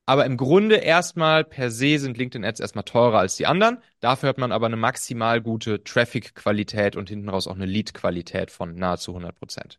Aber 0.06 0.24
im 0.26 0.36
Grunde 0.36 0.76
erstmal 0.76 1.44
per 1.44 1.70
se 1.70 1.98
sind 1.98 2.16
LinkedIn-Ads 2.16 2.60
erstmal 2.60 2.84
teurer 2.84 3.18
als 3.20 3.36
die 3.36 3.46
anderen. 3.46 3.78
Dafür 4.00 4.28
hat 4.28 4.38
man 4.38 4.52
aber 4.52 4.66
eine 4.66 4.76
maximal 4.76 5.40
gute 5.40 5.82
Traffic-Qualität 5.84 6.96
und 6.96 7.08
hinten 7.08 7.28
raus 7.28 7.46
auch 7.48 7.56
eine 7.56 7.66
Lead-Qualität 7.66 8.50
von 8.50 8.74
nahezu 8.76 9.12
100 9.12 9.34
Prozent. 9.36 9.78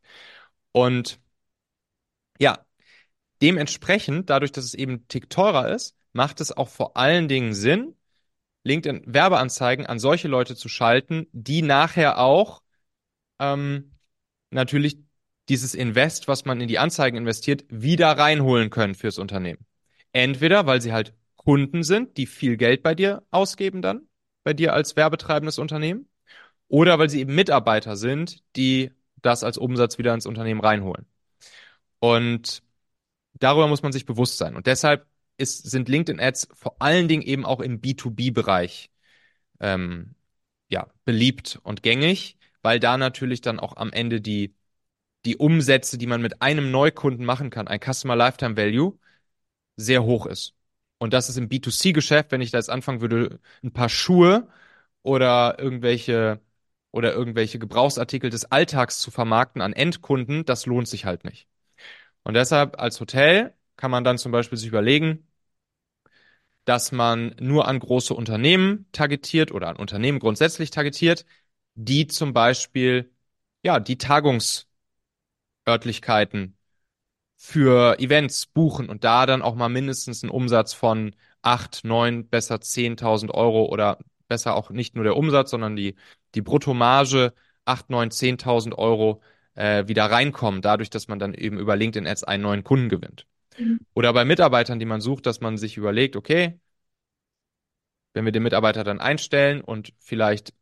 Und 0.71 1.19
ja, 2.39 2.65
dementsprechend, 3.41 4.29
dadurch, 4.29 4.51
dass 4.51 4.65
es 4.65 4.73
eben 4.73 5.07
Tick 5.07 5.29
teurer 5.29 5.69
ist, 5.69 5.95
macht 6.13 6.41
es 6.41 6.55
auch 6.55 6.69
vor 6.69 6.97
allen 6.97 7.27
Dingen 7.27 7.53
Sinn, 7.53 7.95
LinkedIn 8.63 9.03
Werbeanzeigen 9.07 9.85
an 9.85 9.99
solche 9.99 10.27
Leute 10.27 10.55
zu 10.55 10.69
schalten, 10.69 11.27
die 11.31 11.61
nachher 11.61 12.19
auch 12.19 12.61
ähm, 13.39 13.97
natürlich 14.51 14.97
dieses 15.49 15.73
Invest, 15.73 16.27
was 16.27 16.45
man 16.45 16.61
in 16.61 16.67
die 16.67 16.79
Anzeigen 16.79 17.17
investiert, 17.17 17.65
wieder 17.69 18.11
reinholen 18.11 18.69
können 18.69 18.95
fürs 18.95 19.17
Unternehmen. 19.17 19.65
Entweder, 20.13 20.65
weil 20.65 20.81
sie 20.81 20.93
halt 20.93 21.13
Kunden 21.35 21.83
sind, 21.83 22.17
die 22.17 22.27
viel 22.27 22.57
Geld 22.57 22.83
bei 22.83 22.93
dir 22.93 23.23
ausgeben 23.31 23.81
dann, 23.81 24.07
bei 24.43 24.53
dir 24.53 24.73
als 24.73 24.95
werbetreibendes 24.95 25.57
Unternehmen, 25.57 26.07
oder 26.67 26.99
weil 26.99 27.09
sie 27.09 27.19
eben 27.19 27.35
Mitarbeiter 27.35 27.97
sind, 27.97 28.43
die 28.55 28.91
das 29.21 29.43
als 29.43 29.57
Umsatz 29.57 29.97
wieder 29.97 30.13
ins 30.13 30.25
Unternehmen 30.25 30.61
reinholen. 30.61 31.05
Und 31.99 32.63
darüber 33.33 33.67
muss 33.67 33.83
man 33.83 33.91
sich 33.91 34.05
bewusst 34.05 34.37
sein. 34.37 34.55
Und 34.55 34.67
deshalb 34.67 35.07
ist, 35.37 35.69
sind 35.69 35.89
LinkedIn-Ads 35.89 36.49
vor 36.53 36.75
allen 36.79 37.07
Dingen 37.07 37.23
eben 37.23 37.45
auch 37.45 37.59
im 37.59 37.81
B2B-Bereich 37.81 38.89
ähm, 39.59 40.15
ja, 40.69 40.87
beliebt 41.05 41.59
und 41.63 41.83
gängig, 41.83 42.37
weil 42.61 42.79
da 42.79 42.97
natürlich 42.97 43.41
dann 43.41 43.59
auch 43.59 43.77
am 43.77 43.91
Ende 43.93 44.21
die, 44.21 44.55
die 45.25 45.37
Umsätze, 45.37 45.97
die 45.97 46.07
man 46.07 46.21
mit 46.21 46.41
einem 46.41 46.71
Neukunden 46.71 47.25
machen 47.25 47.49
kann, 47.49 47.67
ein 47.67 47.79
Customer 47.81 48.15
Lifetime 48.15 48.57
Value, 48.57 48.97
sehr 49.77 50.03
hoch 50.03 50.25
ist. 50.27 50.55
Und 50.99 51.13
das 51.13 51.29
ist 51.29 51.37
im 51.37 51.49
B2C-Geschäft, 51.49 52.31
wenn 52.31 52.41
ich 52.41 52.51
da 52.51 52.59
jetzt 52.59 52.69
anfangen 52.69 53.01
würde, 53.01 53.39
ein 53.63 53.73
paar 53.73 53.89
Schuhe 53.89 54.47
oder 55.03 55.57
irgendwelche 55.59 56.39
oder 56.91 57.13
irgendwelche 57.13 57.59
Gebrauchsartikel 57.59 58.29
des 58.29 58.45
Alltags 58.51 58.99
zu 58.99 59.11
vermarkten 59.11 59.61
an 59.61 59.73
Endkunden, 59.73 60.45
das 60.45 60.65
lohnt 60.65 60.87
sich 60.87 61.05
halt 61.05 61.23
nicht. 61.25 61.47
Und 62.23 62.35
deshalb 62.35 62.79
als 62.79 62.99
Hotel 62.99 63.53
kann 63.77 63.91
man 63.91 64.03
dann 64.03 64.17
zum 64.17 64.31
Beispiel 64.31 64.57
sich 64.57 64.67
überlegen, 64.69 65.27
dass 66.65 66.91
man 66.91 67.35
nur 67.39 67.67
an 67.67 67.79
große 67.79 68.13
Unternehmen 68.13 68.85
targetiert 68.91 69.51
oder 69.51 69.67
an 69.69 69.75
Unternehmen 69.77 70.19
grundsätzlich 70.19 70.69
targetiert, 70.71 71.25
die 71.75 72.07
zum 72.07 72.33
Beispiel 72.33 73.11
ja 73.63 73.79
die 73.79 73.97
Tagungsörtlichkeiten 73.97 74.67
für 77.37 77.99
Events 77.99 78.45
buchen 78.47 78.89
und 78.89 79.03
da 79.03 79.25
dann 79.25 79.41
auch 79.41 79.55
mal 79.55 79.69
mindestens 79.69 80.23
einen 80.23 80.31
Umsatz 80.31 80.73
von 80.73 81.15
acht, 81.41 81.83
neun, 81.83 82.27
besser 82.29 82.61
10.000 82.61 83.33
Euro 83.33 83.65
oder 83.65 83.99
besser 84.31 84.55
auch 84.55 84.69
nicht 84.69 84.95
nur 84.95 85.03
der 85.03 85.17
Umsatz, 85.17 85.51
sondern 85.51 85.75
die, 85.75 85.95
die 86.35 86.41
Bruttomarge 86.41 87.33
acht, 87.65 87.89
neun, 87.89 88.09
10.000 88.09 88.77
Euro 88.77 89.21
äh, 89.55 89.87
wieder 89.87 90.05
reinkommen, 90.05 90.61
dadurch, 90.61 90.89
dass 90.89 91.09
man 91.09 91.19
dann 91.19 91.33
eben 91.33 91.59
über 91.59 91.75
LinkedIn 91.75 92.07
Ads 92.07 92.23
einen 92.23 92.43
neuen 92.43 92.63
Kunden 92.63 92.89
gewinnt. 92.89 93.27
Mhm. 93.57 93.81
Oder 93.93 94.13
bei 94.13 94.25
Mitarbeitern, 94.25 94.79
die 94.79 94.85
man 94.85 95.01
sucht, 95.01 95.25
dass 95.25 95.41
man 95.41 95.57
sich 95.57 95.75
überlegt, 95.77 96.15
okay, 96.15 96.59
wenn 98.13 98.25
wir 98.25 98.31
den 98.31 98.43
Mitarbeiter 98.43 98.83
dann 98.83 98.99
einstellen 99.01 99.61
und 99.61 99.93
vielleicht 99.99 100.53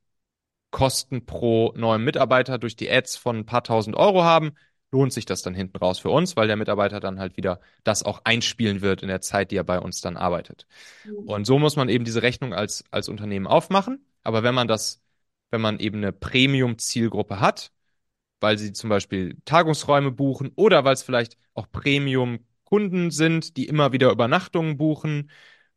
Kosten 0.71 1.25
pro 1.25 1.73
neuen 1.75 2.03
Mitarbeiter 2.03 2.57
durch 2.57 2.75
die 2.75 2.89
Ads 2.89 3.17
von 3.17 3.37
ein 3.37 3.45
paar 3.45 3.63
tausend 3.63 3.95
Euro 3.95 4.23
haben, 4.23 4.51
lohnt 4.91 5.13
sich 5.13 5.25
das 5.25 5.41
dann 5.41 5.53
hinten 5.53 5.77
raus 5.77 5.99
für 5.99 6.09
uns, 6.09 6.35
weil 6.35 6.47
der 6.47 6.55
Mitarbeiter 6.55 6.99
dann 6.99 7.19
halt 7.19 7.37
wieder 7.37 7.59
das 7.83 8.03
auch 8.03 8.21
einspielen 8.23 8.81
wird 8.81 9.01
in 9.03 9.07
der 9.07 9.21
Zeit, 9.21 9.51
die 9.51 9.55
er 9.55 9.63
bei 9.63 9.79
uns 9.79 10.01
dann 10.01 10.17
arbeitet. 10.17 10.65
Mhm. 11.05 11.29
Und 11.29 11.45
so 11.45 11.59
muss 11.59 11.75
man 11.75 11.89
eben 11.89 12.05
diese 12.05 12.21
Rechnung 12.21 12.53
als, 12.53 12.83
als 12.91 13.09
Unternehmen 13.09 13.47
aufmachen. 13.47 14.05
Aber 14.23 14.43
wenn 14.43 14.55
man 14.55 14.67
das, 14.67 15.01
wenn 15.51 15.61
man 15.61 15.79
eben 15.79 15.97
eine 15.97 16.11
Premium-Zielgruppe 16.11 17.39
hat, 17.39 17.71
weil 18.39 18.57
sie 18.57 18.73
zum 18.73 18.89
Beispiel 18.89 19.37
Tagungsräume 19.45 20.11
buchen 20.11 20.51
oder 20.55 20.83
weil 20.85 20.93
es 20.93 21.03
vielleicht 21.03 21.37
auch 21.53 21.67
Premium-Kunden 21.71 23.11
sind, 23.11 23.57
die 23.57 23.67
immer 23.67 23.91
wieder 23.91 24.11
Übernachtungen 24.11 24.77
buchen, 24.77 25.29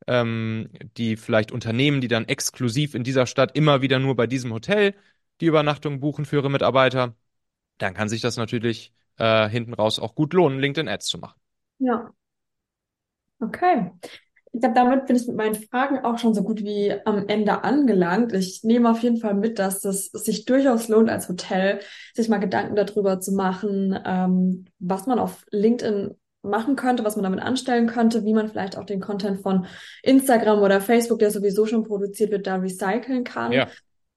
ähm, 0.07 0.71
die 0.97 1.17
vielleicht 1.17 1.53
Unternehmen, 1.53 2.01
die 2.01 2.09
dann 2.09 2.27
exklusiv 2.27 2.95
in 2.95 3.05
dieser 3.05 3.27
Stadt 3.27 3.57
immer 3.57 3.83
wieder 3.83 3.99
nur 3.99 4.17
bei 4.17 4.27
diesem 4.27 4.53
Hotel 4.53 4.95
die 5.41 5.47
Übernachtung 5.47 6.01
buchen 6.01 6.25
für 6.25 6.37
ihre 6.37 6.51
Mitarbeiter, 6.51 7.17
dann 7.79 7.95
kann 7.95 8.09
sich 8.09 8.21
das 8.23 8.37
natürlich 8.37 8.93
äh, 9.19 9.49
hinten 9.49 9.75
raus 9.75 9.99
auch 9.99 10.15
gut 10.15 10.33
lohnen, 10.33 10.59
LinkedIn 10.59 10.89
Ads 10.89 11.07
zu 11.07 11.19
machen. 11.19 11.41
Ja. 11.79 12.11
Okay. 13.41 13.91
Ich 14.55 14.61
glaube, 14.61 14.75
damit 14.75 15.07
bin 15.07 15.17
ich 15.17 15.27
mit 15.27 15.37
meinen 15.37 15.55
Fragen 15.55 16.01
auch 16.05 16.19
schon 16.19 16.35
so 16.35 16.43
gut 16.43 16.63
wie 16.63 16.95
am 17.07 17.27
Ende 17.27 17.65
angelangt. 17.65 18.35
Ich 18.35 18.63
nehme 18.65 18.91
auf 18.91 19.03
jeden 19.03 19.17
Fall 19.17 19.35
mit, 19.35 19.59
dass 19.59 19.85
es 19.85 20.11
sich 20.13 20.45
durchaus 20.45 20.89
lohnt, 20.89 21.09
als 21.09 21.29
Hotel 21.29 21.81
sich 22.15 22.29
mal 22.29 22.39
Gedanken 22.39 22.77
darüber 22.77 23.19
zu 23.19 23.33
machen, 23.33 23.99
ähm, 24.05 24.67
was 24.79 25.07
man 25.07 25.19
auf 25.19 25.47
LinkedIn 25.51 26.15
machen 26.43 26.77
könnte, 26.77 27.05
was 27.05 27.17
man 27.17 27.23
damit 27.23 27.41
anstellen 27.41 27.87
könnte, 27.87 28.25
wie 28.25 28.35
man 28.35 28.49
vielleicht 28.49 28.77
auch 28.77 28.85
den 28.85 29.01
Content 29.01 29.41
von 29.41 29.67
Instagram 30.03 30.61
oder 30.61 30.81
Facebook, 30.81 31.21
der 31.21 31.31
sowieso 31.31 31.67
schon 31.67 31.85
produziert 31.85 32.31
wird, 32.31 32.47
da 32.47 32.57
recyceln 32.57 33.25
kann. 33.25 33.53
Ja. 33.53 33.69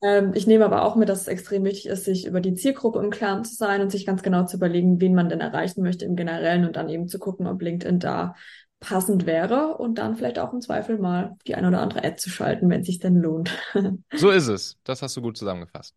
Ähm, 0.06 0.34
ich 0.36 0.46
nehme 0.46 0.66
aber 0.66 0.84
auch 0.84 0.96
mit, 0.96 1.10
dass 1.10 1.22
es 1.22 1.28
extrem 1.28 1.64
wichtig 1.64 1.88
ist, 1.88 2.06
sich 2.06 2.28
über 2.28 2.40
die 2.40 2.54
Zielgruppe 2.54 3.00
im 3.00 3.10
Klaren 3.10 3.44
zu 3.44 3.56
sein 3.56 3.82
und 3.82 3.92
sich 3.92 4.06
ganz 4.06 4.22
genau 4.22 4.46
zu 4.46 4.58
überlegen, 4.58 5.02
wen 5.02 5.16
man 5.16 5.30
denn 5.30 5.42
erreichen 5.42 5.82
möchte 5.82 6.06
im 6.06 6.16
Generellen 6.16 6.64
und 6.64 6.76
dann 6.76 6.90
eben 6.90 7.08
zu 7.08 7.18
gucken, 7.18 7.48
ob 7.48 7.60
LinkedIn 7.60 8.00
da 8.00 8.36
passend 8.80 9.26
wäre 9.26 9.78
und 9.78 9.98
dann 9.98 10.16
vielleicht 10.16 10.38
auch 10.38 10.54
im 10.54 10.62
Zweifel 10.62 11.00
mal 11.00 11.38
die 11.48 11.56
eine 11.56 11.70
oder 11.70 11.82
andere 11.82 12.04
Ad 12.04 12.18
zu 12.18 12.30
schalten, 12.30 12.70
wenn 12.70 12.82
es 12.82 12.88
sich 12.88 13.00
denn 13.00 13.16
lohnt. 13.16 13.52
So 14.14 14.30
ist 14.30 14.48
es. 14.48 14.78
Das 14.84 15.02
hast 15.02 15.18
du 15.18 15.22
gut 15.24 15.38
zusammengefasst. 15.38 15.96